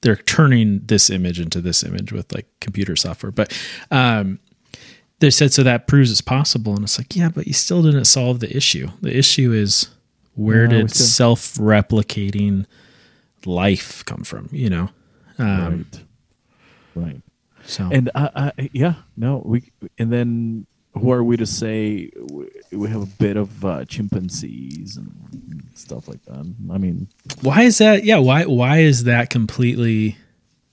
[0.00, 3.56] they're turning this image into this image with like computer software, but
[3.90, 4.38] um
[5.20, 8.04] they said so that proves it's possible and it's like yeah but you still didn't
[8.04, 9.88] solve the issue the issue is
[10.36, 12.64] where yeah, did self-replicating
[13.44, 14.88] life come from you know
[15.38, 16.04] um, right.
[16.94, 17.22] Right.
[17.64, 20.66] So and I, I, yeah, no, we and then
[20.98, 22.10] who are we to say
[22.72, 26.54] we have a bit of uh, chimpanzees and stuff like that?
[26.70, 27.08] I mean,
[27.42, 28.04] why is that?
[28.04, 30.16] Yeah, why why is that completely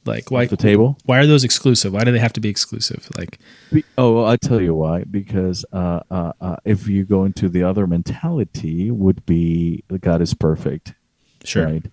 [0.05, 0.97] like why the table?
[1.05, 1.93] Why are those exclusive?
[1.93, 3.09] Why do they have to be exclusive?
[3.17, 3.39] Like,
[3.71, 5.03] be, oh, well, I tell you why.
[5.03, 10.33] Because uh, uh, uh, if you go into the other mentality, would be God is
[10.33, 10.93] perfect,
[11.43, 11.85] sure, right?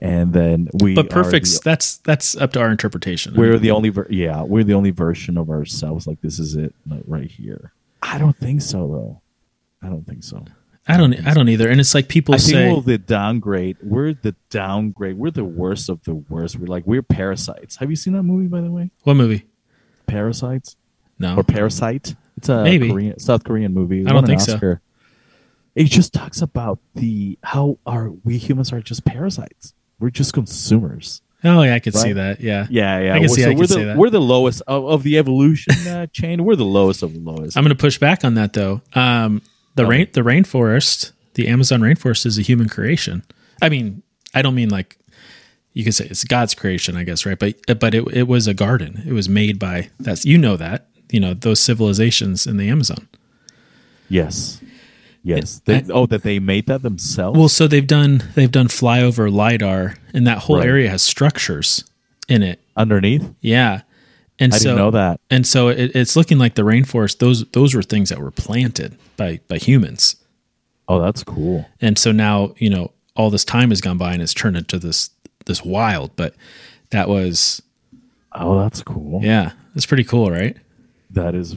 [0.00, 4.06] and then we but perfect that's that's up to our interpretation we're the only ver-
[4.10, 7.72] yeah we're the only version of ourselves like this is it like, right here
[8.02, 9.22] i don't think so though.
[9.82, 10.44] I don't think so.
[10.86, 11.68] I don't i don't either.
[11.68, 15.44] And it's like people I say think we're the downgrade we're the downgrade we're the
[15.44, 16.56] worst of the worst.
[16.58, 17.76] We're like we're parasites.
[17.76, 18.90] Have you seen that movie by the way?
[19.04, 19.46] What movie?
[20.06, 20.76] Parasites?
[21.18, 21.36] No.
[21.36, 22.14] Or parasite?
[22.36, 22.90] It's a Maybe.
[22.90, 24.06] Korean, south korean movie.
[24.06, 24.78] I don't think so.
[25.74, 29.74] It just talks about the how are we humans are just parasites.
[29.98, 31.22] We're just consumers.
[31.42, 32.02] Oh yeah, I can right?
[32.02, 32.40] see that.
[32.40, 33.14] Yeah, yeah, yeah.
[33.14, 33.42] I can see.
[33.42, 36.44] So I we're the we're the lowest of, of the evolution uh, chain.
[36.44, 37.56] We're the lowest of the lowest.
[37.56, 38.82] I'm going to push back on that though.
[38.94, 39.42] Um,
[39.74, 43.22] the rain, the rainforest, the Amazon rainforest is a human creation.
[43.62, 44.02] I mean,
[44.34, 44.98] I don't mean like
[45.72, 47.38] you could say it's God's creation, I guess, right?
[47.38, 49.02] But but it it was a garden.
[49.06, 53.08] It was made by that's you know that you know those civilizations in the Amazon.
[54.08, 54.60] Yes.
[55.22, 55.60] Yes.
[55.64, 57.38] They, oh, that they made that themselves.
[57.38, 60.66] Well, so they've done they've done flyover lidar, and that whole right.
[60.66, 61.84] area has structures
[62.28, 63.30] in it underneath.
[63.40, 63.82] Yeah,
[64.38, 65.20] and I so didn't know that.
[65.30, 67.18] And so it, it's looking like the rainforest.
[67.18, 70.16] Those those were things that were planted by by humans.
[70.88, 71.66] Oh, that's cool.
[71.80, 74.78] And so now you know all this time has gone by, and it's turned into
[74.78, 75.10] this
[75.44, 76.16] this wild.
[76.16, 76.34] But
[76.90, 77.60] that was
[78.32, 79.20] Oh, that's cool.
[79.22, 80.56] Yeah, it's pretty cool, right?
[81.10, 81.56] That is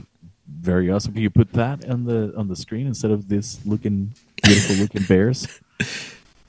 [0.64, 1.14] very awesome.
[1.14, 5.04] Can you put that on the on the screen instead of this looking beautiful looking
[5.04, 5.48] bears?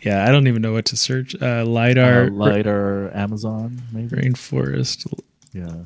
[0.00, 1.34] Yeah, I don't even know what to search.
[1.40, 4.14] Uh, lidar, Uh, lidar, Amazon, maybe.
[4.14, 5.10] rainforest.
[5.54, 5.84] Yeah,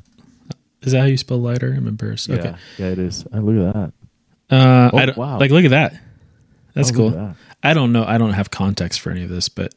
[0.83, 1.71] Is that how you spell lidar?
[1.71, 2.27] I'm embarrassed.
[2.29, 2.55] yeah, Okay.
[2.79, 2.87] yeah.
[2.87, 3.25] It is.
[3.33, 3.93] I look at that.
[4.57, 5.39] Uh, Oh, I wow.
[5.39, 6.01] Like, look at that.
[6.75, 7.11] That's Oh, cool.
[7.11, 8.05] look at I don't know.
[8.05, 9.73] I don't have context for any of this, but.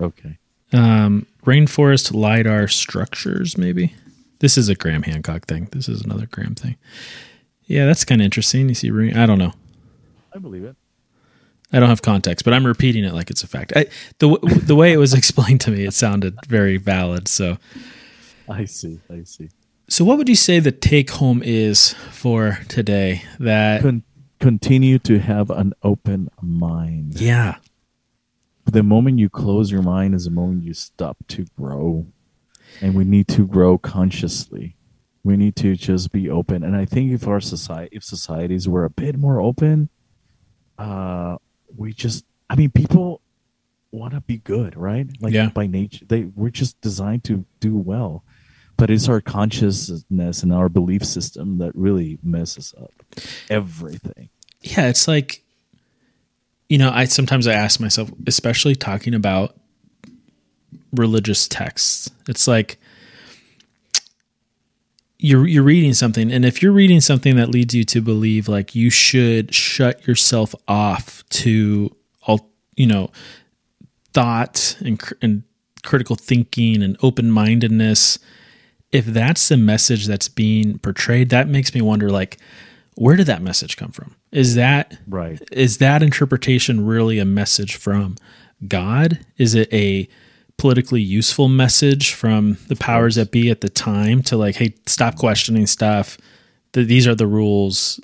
[0.00, 0.38] Okay.
[0.72, 3.94] um, rainforest lidar structures, maybe.
[4.40, 5.68] This is a Graham Hancock thing.
[5.70, 6.74] This is another Graham thing.
[7.68, 8.68] Yeah, that's kind of interesting.
[8.68, 9.52] You see, I don't know.
[10.34, 10.74] I believe it.
[11.72, 13.74] I don't have context, but I'm repeating it like it's a fact.
[13.76, 13.86] I,
[14.18, 17.28] the the way it was explained to me, it sounded very valid.
[17.28, 17.58] So,
[18.48, 19.00] I see.
[19.10, 19.50] I see.
[19.88, 23.22] so what would you say the take home is for today?
[23.38, 24.02] That Con-
[24.40, 27.20] continue to have an open mind.
[27.20, 27.56] yeah,
[28.64, 32.06] the moment you close your mind is the moment you stop to grow
[32.80, 34.74] and we need to grow consciously
[35.28, 38.84] we need to just be open and i think if our society if societies were
[38.84, 39.88] a bit more open
[40.78, 41.36] uh
[41.76, 43.20] we just i mean people
[43.92, 45.50] want to be good right like Yeah.
[45.50, 48.24] by nature they we're just designed to do well
[48.76, 52.92] but it's our consciousness and our belief system that really messes up
[53.50, 54.28] everything
[54.60, 55.44] yeah, it's like
[56.68, 59.56] you know, I sometimes I ask myself, especially talking about
[60.92, 62.10] religious texts.
[62.28, 62.78] It's like
[65.18, 68.74] you're you're reading something and if you're reading something that leads you to believe like
[68.74, 73.10] you should shut yourself off to all, you know,
[74.12, 75.42] thought and and
[75.82, 78.18] critical thinking and open-mindedness,
[78.92, 82.38] if that's the message that's being portrayed, that makes me wonder like
[82.94, 84.14] where did that message come from?
[84.30, 88.16] Is that right is that interpretation really a message from
[88.68, 89.18] God?
[89.36, 90.08] Is it a
[90.58, 95.16] politically useful message from the powers that be at the time to like, hey, stop
[95.16, 96.18] questioning stuff.
[96.72, 98.00] Th- These are the rules.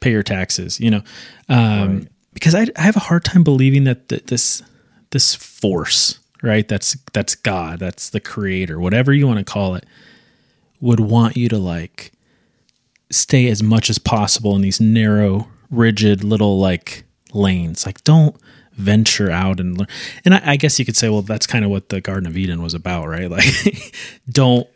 [0.00, 0.80] Pay your taxes.
[0.80, 1.02] You know,
[1.48, 2.08] um, Right.
[2.34, 4.62] because I, I have a hard time believing that th- this
[5.10, 6.66] this force, right?
[6.68, 7.78] That's that's God.
[7.78, 8.78] That's the creator.
[8.80, 9.84] Whatever you want to call it,
[10.80, 12.12] would want you to like
[13.10, 17.84] stay as much as possible in these narrow, rigid little like lanes.
[17.86, 18.36] Like don't
[18.78, 19.88] venture out and learn.
[20.24, 22.36] And I, I guess you could say, well, that's kind of what the Garden of
[22.36, 23.28] Eden was about, right?
[23.38, 23.94] Like
[24.30, 24.66] don't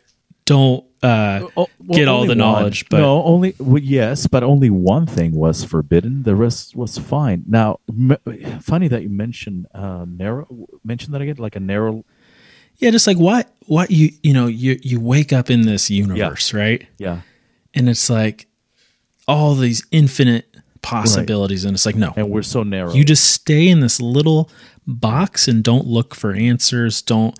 [0.45, 2.37] don't uh Oh, well, get all the one.
[2.37, 6.23] knowledge, but no, only well, yes, but only one thing was forbidden.
[6.23, 7.43] The rest was fine.
[7.47, 8.17] Now, m-
[8.61, 10.47] funny that you mentioned uh, narrow.
[10.83, 12.03] Mention that again, like a narrow.
[12.77, 16.53] yeah, just like what what you you know you you wake up in this universe,
[16.53, 16.85] right?
[16.97, 17.21] Yeah,
[17.73, 18.47] And it's like
[19.27, 20.52] all these infinite
[20.83, 22.93] possibilities, and it's like no, and we're so narrow.
[22.93, 24.51] You just stay in this little
[24.85, 27.37] box and don't look for answers, don't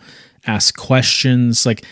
[0.47, 1.65] ask questions.
[1.65, 1.85] Like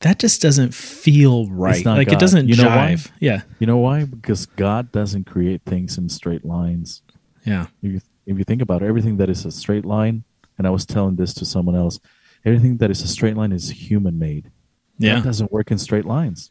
[0.00, 1.84] that just doesn't feel right.
[1.84, 2.94] not Like it doesn't You know why?
[2.94, 3.10] jive.
[3.20, 3.42] Yeah.
[3.58, 4.04] you know why?
[4.04, 7.02] Because God doesn't create things in straight lines.
[7.44, 7.66] Yeah.
[7.82, 10.24] If you, if you think about it, everything that is a straight line,
[10.58, 12.00] and I was telling this to someone else,
[12.44, 14.50] everything that is a straight line is human made.
[14.98, 15.16] Yeah.
[15.16, 16.50] That doesn't work in straight lines.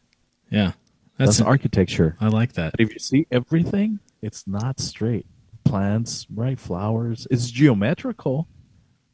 [0.49, 0.73] Yeah.
[1.17, 2.15] That's, That's, architecture.
[2.19, 2.71] I like that.
[2.71, 5.25] But if you see everything, it's not straight.
[5.63, 6.59] Plants, right?
[6.59, 7.27] Flowers.
[7.31, 8.47] It's geometrical,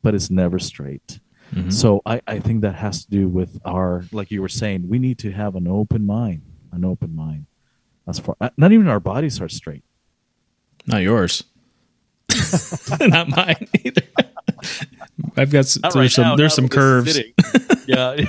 [0.02, 1.20] but it's never straight.
[1.54, 1.72] Mhm.
[1.72, 5.00] So I, I think that has to do with our, like you were saying, we
[5.00, 6.42] need to have an open mind,
[6.72, 7.46] an open mind.
[8.08, 9.84] As far, uh, not even our bodies are straight.
[10.86, 11.44] Not yours.
[13.02, 14.02] Not mine either.
[15.36, 17.20] I've got s- there's some there's some curves.
[17.88, 18.16] yeah.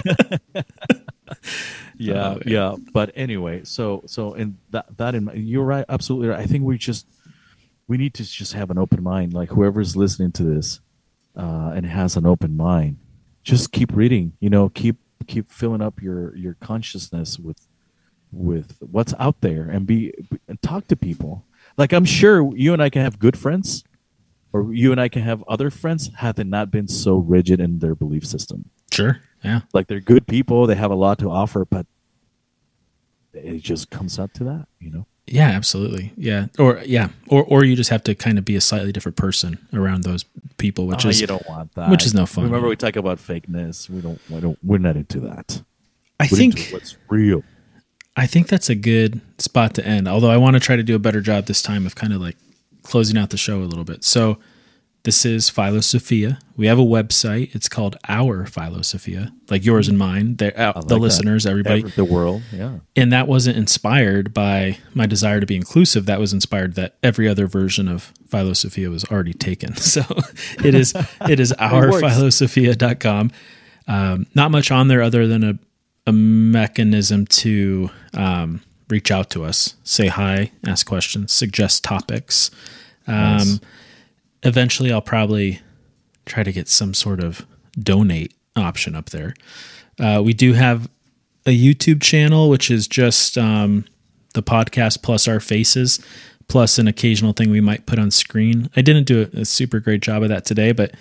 [1.97, 2.77] yeah, Oh, yeah.
[2.93, 6.41] But anyway, so so in that that in you're right, absolutely right.
[6.41, 7.07] I think we just
[7.87, 9.33] we need to just have an open mind.
[9.33, 10.81] Like whoever's listening to this
[11.37, 12.99] uh, and has an open mind,
[13.43, 14.33] just keep reading.
[14.41, 17.67] You know, keep keep filling up your your consciousness with
[18.31, 20.13] with what's out there and be
[20.49, 21.45] and talk to people.
[21.77, 23.85] Like I'm sure you and I can have good friends,
[24.53, 27.79] or you and I can have other friends had they not been so rigid in
[27.79, 29.21] their belief system Sure.
[29.45, 29.61] Yeah.
[29.73, 31.87] like they're good people they have a lot to offer but
[33.33, 36.13] it just comes up to that you know Yeah, absolutely.
[36.17, 36.47] Yeah.
[36.59, 37.11] Or yeah.
[37.29, 40.25] Or or you just have to kind of be a slightly different person around those
[40.57, 42.45] people, which Oh, is you don't want that which is no fun.
[42.45, 45.63] remember we talk about fakeness we don't we don't we're not into that
[46.19, 47.43] I we're into think what's real
[48.17, 50.09] I think that's a good spot to end.
[50.09, 52.21] Although I want to try to do a better job this time of kind of
[52.21, 52.37] like
[52.83, 54.03] closing out the show a little bit.
[54.03, 54.39] So
[55.09, 56.39] this is Philosophia.
[56.55, 57.55] We have a website.
[57.55, 60.37] It's called Our Philosophia, like yours and mine.
[60.37, 60.99] They're, uh, like the that.
[60.99, 61.81] listeners, everybody.
[61.81, 66.05] Ever- the world yeah and that wasn't inspired by my desire to be inclusive.
[66.05, 69.75] That was inspired that every other version of Philosophia was already taken.
[69.77, 70.03] So
[70.63, 70.93] it is
[71.27, 73.31] it is ourphilosophia.com.
[73.87, 75.59] Um, not much on there other than a,
[76.07, 82.51] a mechanism to um, reach out to us, say hi, ask questions, suggest topics.
[83.07, 83.61] Um, Nice.
[84.43, 85.61] Eventually, I'll probably
[86.27, 87.45] try to get some sort of
[87.79, 89.35] donate option up there.
[89.99, 90.89] Uh, we do have
[91.47, 93.85] a YouTube channel, which is just um,
[94.35, 96.01] the podcast plus our faces,
[96.49, 98.69] plus an occasional thing we might put on screen.
[98.77, 100.95] I didn't do a, a super great job of that today, but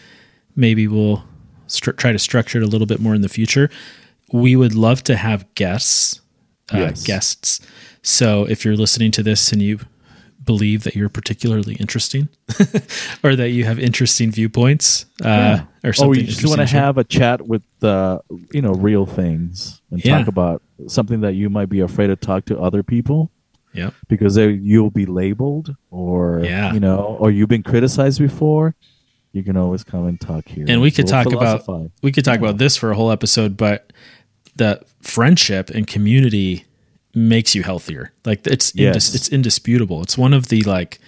[0.55, 1.23] maybe we'll
[1.69, 3.69] try to structure it a little bit more in the future.
[4.31, 6.21] We would love to have guests,
[6.73, 7.03] uh, Yes.
[7.03, 7.59] guests.
[8.01, 9.79] So if you're listening to this and you
[10.43, 12.29] believe that you're particularly interesting,
[13.23, 16.65] or that you have interesting viewpoints, uh, or or something, Oh, you just want to
[16.67, 18.19] have a chat with uh,
[18.53, 20.19] you know real things and Yeah.
[20.19, 23.31] talk about something that you might be afraid to talk to other people
[23.73, 23.93] Yep.
[24.07, 26.73] because they, you'll be labeled or Yeah.
[26.73, 28.73] you know or you've been criticized before
[29.33, 32.25] you can always come and talk here and we could We'll talk about we could
[32.25, 33.91] talk about this for a whole episode but
[34.55, 36.65] the friendship and community
[37.17, 38.11] makes you healthier.
[38.25, 38.95] Like it's Yes.
[39.09, 40.01] indis- it's indisputable.
[40.03, 40.99] It's one of the like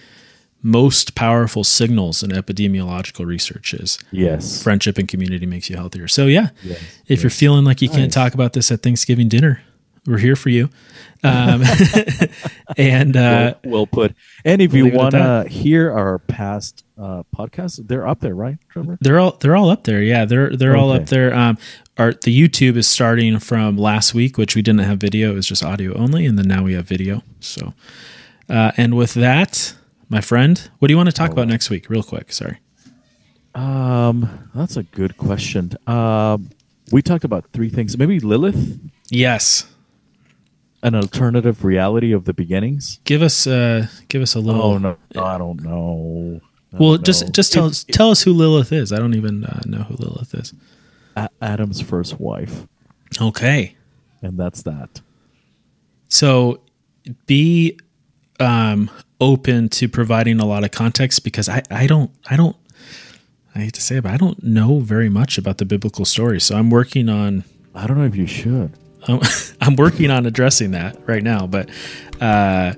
[0.62, 3.98] most powerful signals in epidemiological research is.
[4.10, 4.62] Yes.
[4.62, 6.08] Friendship and community makes you healthier.
[6.08, 6.50] So yeah.
[6.64, 9.62] Yes, if you're feeling like you can't talk about this at thanksgiving dinner
[10.06, 10.70] we're here for you.
[11.22, 11.62] Um,
[12.76, 14.14] and uh, we'll, we'll put.
[14.44, 18.06] And if we'll you leave it at want to hear our past uh, podcasts they're
[18.06, 18.98] up there right Trevor?
[19.00, 20.02] They're all they're all up there.
[20.02, 21.34] Yeah, they're they're all up there.
[21.34, 21.58] Um,
[21.98, 25.46] our the YouTube is starting from last week, which we didn't have video; it was
[25.46, 27.22] just audio only, and then now we have video.
[27.40, 27.74] So,
[28.48, 29.74] uh, and with that,
[30.08, 32.32] my friend, what do you want to talk about next week, real quick?
[32.32, 32.58] Sorry.
[33.54, 35.72] um that's a good question.
[35.86, 36.50] Um
[36.92, 37.96] we talked about three things.
[37.98, 38.78] Maybe lilith?
[39.10, 39.66] Yes,
[40.82, 44.62] an alternative reality of the beginnings give us uh give us a little.
[44.62, 46.40] Oh no, I don't know.
[46.72, 47.30] I Well, don't just know.
[47.30, 48.92] just tell If- us tell us who Lilith is.
[48.92, 50.54] I don't even uh, know who Lilith is.
[51.16, 52.66] A- Adam's first wife,
[53.20, 53.74] Okay,
[54.22, 55.00] and that's that.
[56.08, 56.60] so
[57.26, 57.78] be
[58.38, 62.56] um open to providing a lot of context because I I don't I don't
[63.54, 66.40] I hate to say it, but I don't know very much about the biblical story.
[66.40, 68.72] So I'm working on I don't know if you should.
[69.60, 71.46] I'm, working on addressing that right now.
[71.46, 71.70] But
[72.20, 72.74] uh,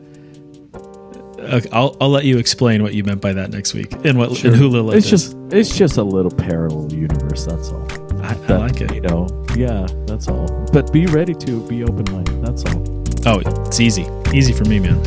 [1.72, 4.54] I'll I'll let you explain what you meant by that next week and what and
[4.54, 5.10] who Lilith It's is.
[5.10, 7.44] just it's just a little parallel universe.
[7.44, 7.86] That's all.
[8.22, 10.46] I, I That, like You know, yeah, that's all.
[10.72, 12.44] But be ready to be open minded.
[12.44, 13.02] That's all.
[13.24, 14.96] Oh, it's easy, easy for me, man.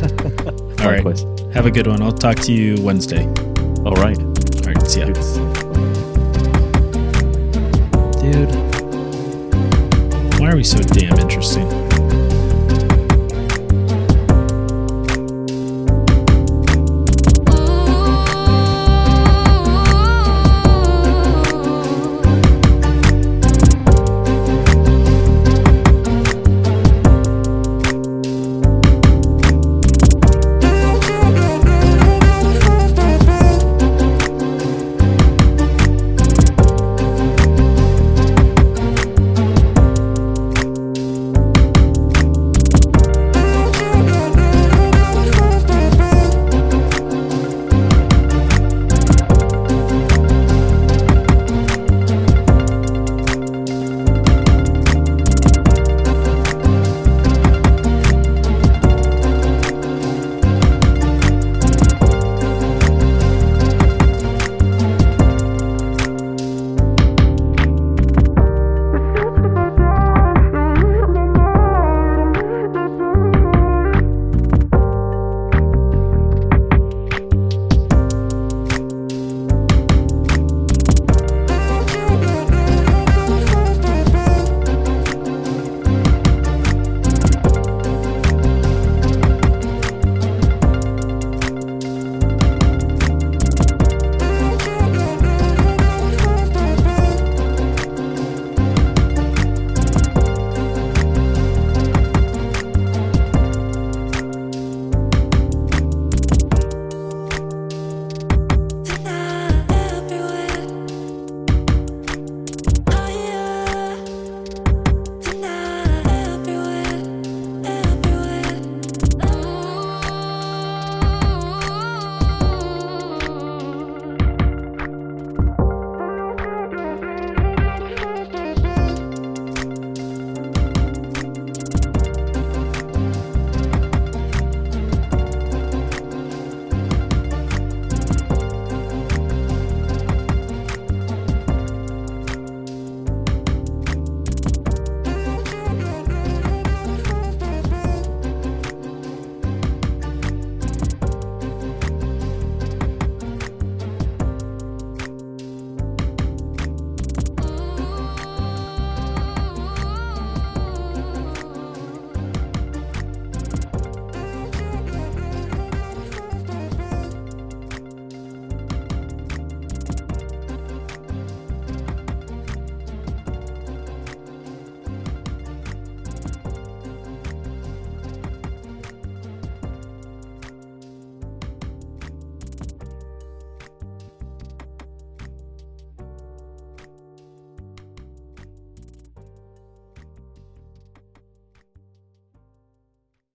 [0.80, 1.22] All right, Likewise.
[1.52, 2.00] have a good one.
[2.00, 3.26] I'll talk to you Wednesday.
[3.84, 4.18] All right.
[4.18, 5.95] All right, see ya,
[10.46, 11.85] Why are we so damn interesting?